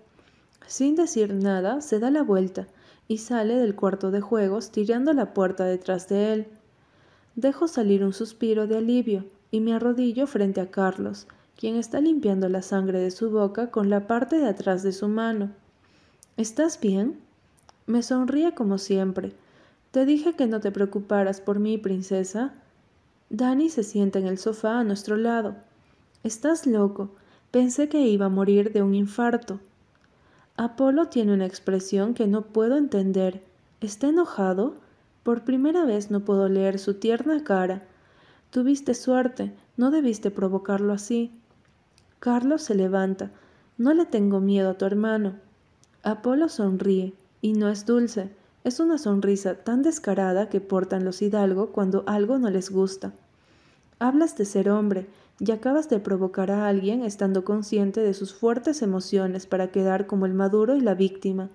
Sin 0.68 0.96
decir 0.96 1.34
nada, 1.34 1.82
se 1.82 2.00
da 2.00 2.10
la 2.12 2.24
vuelta 2.24 2.68
y 3.08 3.18
sale 3.18 3.56
del 3.56 3.76
cuarto 3.76 4.10
de 4.10 4.22
juegos 4.22 4.72
tirando 4.72 5.14
la 5.14 5.34
puerta 5.34 5.66
detrás 5.66 6.08
de 6.08 6.34
él. 6.34 6.48
Dejo 7.36 7.68
salir 7.68 8.04
un 8.04 8.14
suspiro 8.14 8.68
de 8.68 8.78
alivio 8.78 9.26
y 9.52 9.60
me 9.60 9.74
arrodillo 9.74 10.28
frente 10.28 10.62
a 10.62 10.72
Carlos, 10.72 11.28
quien 11.58 11.76
está 11.76 12.00
limpiando 12.00 12.48
la 12.48 12.62
sangre 12.62 13.00
de 13.00 13.12
su 13.12 13.30
boca 13.30 13.70
con 13.70 13.90
la 13.90 14.08
parte 14.08 14.38
de 14.38 14.48
atrás 14.48 14.82
de 14.82 14.94
su 14.94 15.10
mano. 15.10 15.52
¿Estás 16.38 16.80
bien? 16.80 17.20
Me 17.86 18.02
sonríe 18.02 18.56
como 18.56 18.78
siempre. 18.78 19.34
Te 19.92 20.06
dije 20.06 20.34
que 20.34 20.48
no 20.48 20.62
te 20.62 20.72
preocuparas 20.72 21.42
por 21.42 21.60
mí, 21.60 21.78
princesa. 21.78 22.54
Dani 23.30 23.70
se 23.70 23.84
sienta 23.84 24.20
en 24.20 24.28
el 24.28 24.38
sofá 24.38 24.80
a 24.80 24.84
nuestro 24.84 25.18
lado. 25.18 25.56
Estás 26.26 26.66
loco. 26.66 27.12
Pensé 27.52 27.88
que 27.88 28.08
iba 28.08 28.26
a 28.26 28.30
morir 28.30 28.74
de 28.74 28.82
un 28.82 28.96
infarto. 28.96 29.60
Apolo 30.58 31.08
tiene 31.08 31.36
una 31.36 31.46
expresión 31.46 32.16
que 32.16 32.26
no 32.26 32.42
puedo 32.42 32.78
entender. 32.78 33.44
¿Está 33.80 34.08
enojado? 34.08 34.74
Por 35.22 35.44
primera 35.44 35.86
vez 35.86 36.10
no 36.10 36.22
puedo 36.22 36.50
leer 36.50 36.80
su 36.80 36.96
tierna 36.96 37.44
cara. 37.44 37.84
Tuviste 38.50 38.96
suerte, 38.96 39.54
no 39.78 39.92
debiste 39.92 40.32
provocarlo 40.32 40.94
así. 40.94 41.32
Carlos 42.20 42.64
se 42.64 42.74
levanta. 42.74 43.30
No 43.78 43.94
le 43.94 44.08
tengo 44.08 44.40
miedo 44.40 44.72
a 44.72 44.78
tu 44.80 44.86
hermano. 44.86 45.36
Apolo 46.02 46.50
sonríe, 46.50 47.14
y 47.40 47.54
no 47.54 47.70
es 47.70 47.86
dulce, 47.86 48.32
es 48.64 48.80
una 48.80 48.98
sonrisa 48.98 49.54
tan 49.54 49.84
descarada 49.84 50.50
que 50.50 50.60
portan 50.60 51.06
los 51.06 51.22
hidalgo 51.22 51.68
cuando 51.68 52.04
algo 52.08 52.40
no 52.40 52.50
les 52.50 52.72
gusta. 52.72 53.14
Hablas 54.00 54.36
de 54.36 54.46
ser 54.46 54.70
hombre, 54.72 55.08
y 55.40 55.52
acabas 55.52 55.90
de 55.90 56.00
provocar 56.00 56.52
a 56.52 56.68
alguien 56.68 57.04
estando 57.04 57.44
consciente 57.44 58.00
de 58.00 58.14
sus 58.14 58.34
fuertes 58.34 58.82
emociones 58.82 59.46
para 59.48 59.72
quedar 59.72 60.08
como 60.08 60.26
el 60.26 60.34
maduro 60.34 60.76
y 60.76 60.82
la 60.82 60.96
víctima. 60.96 61.50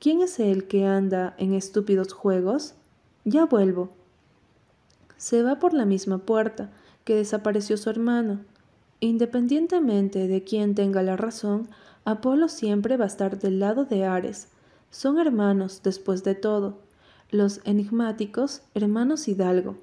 ¿Quién 0.00 0.20
es 0.20 0.40
el 0.40 0.66
que 0.66 0.84
anda 0.84 1.34
en 1.38 1.54
estúpidos 1.54 2.12
juegos? 2.12 2.74
Ya 3.24 3.46
vuelvo. 3.46 3.90
Se 5.16 5.42
va 5.42 5.58
por 5.58 5.72
la 5.72 5.86
misma 5.86 6.18
puerta 6.18 6.70
que 7.04 7.14
desapareció 7.14 7.76
su 7.76 7.88
hermano. 7.88 8.40
Independientemente 9.00 10.26
de 10.28 10.42
quién 10.42 10.74
tenga 10.74 11.02
la 11.02 11.16
razón, 11.16 11.68
Apolo 12.04 12.48
siempre 12.48 12.96
va 12.96 13.04
a 13.04 13.08
estar 13.08 13.38
del 13.38 13.60
lado 13.60 13.84
de 13.84 14.04
Ares. 14.04 14.48
Son 14.90 15.18
hermanos, 15.18 15.80
después 15.82 16.24
de 16.24 16.34
todo. 16.34 16.78
Los 17.30 17.60
enigmáticos 17.64 18.62
hermanos 18.74 19.26
Hidalgo. 19.28 19.76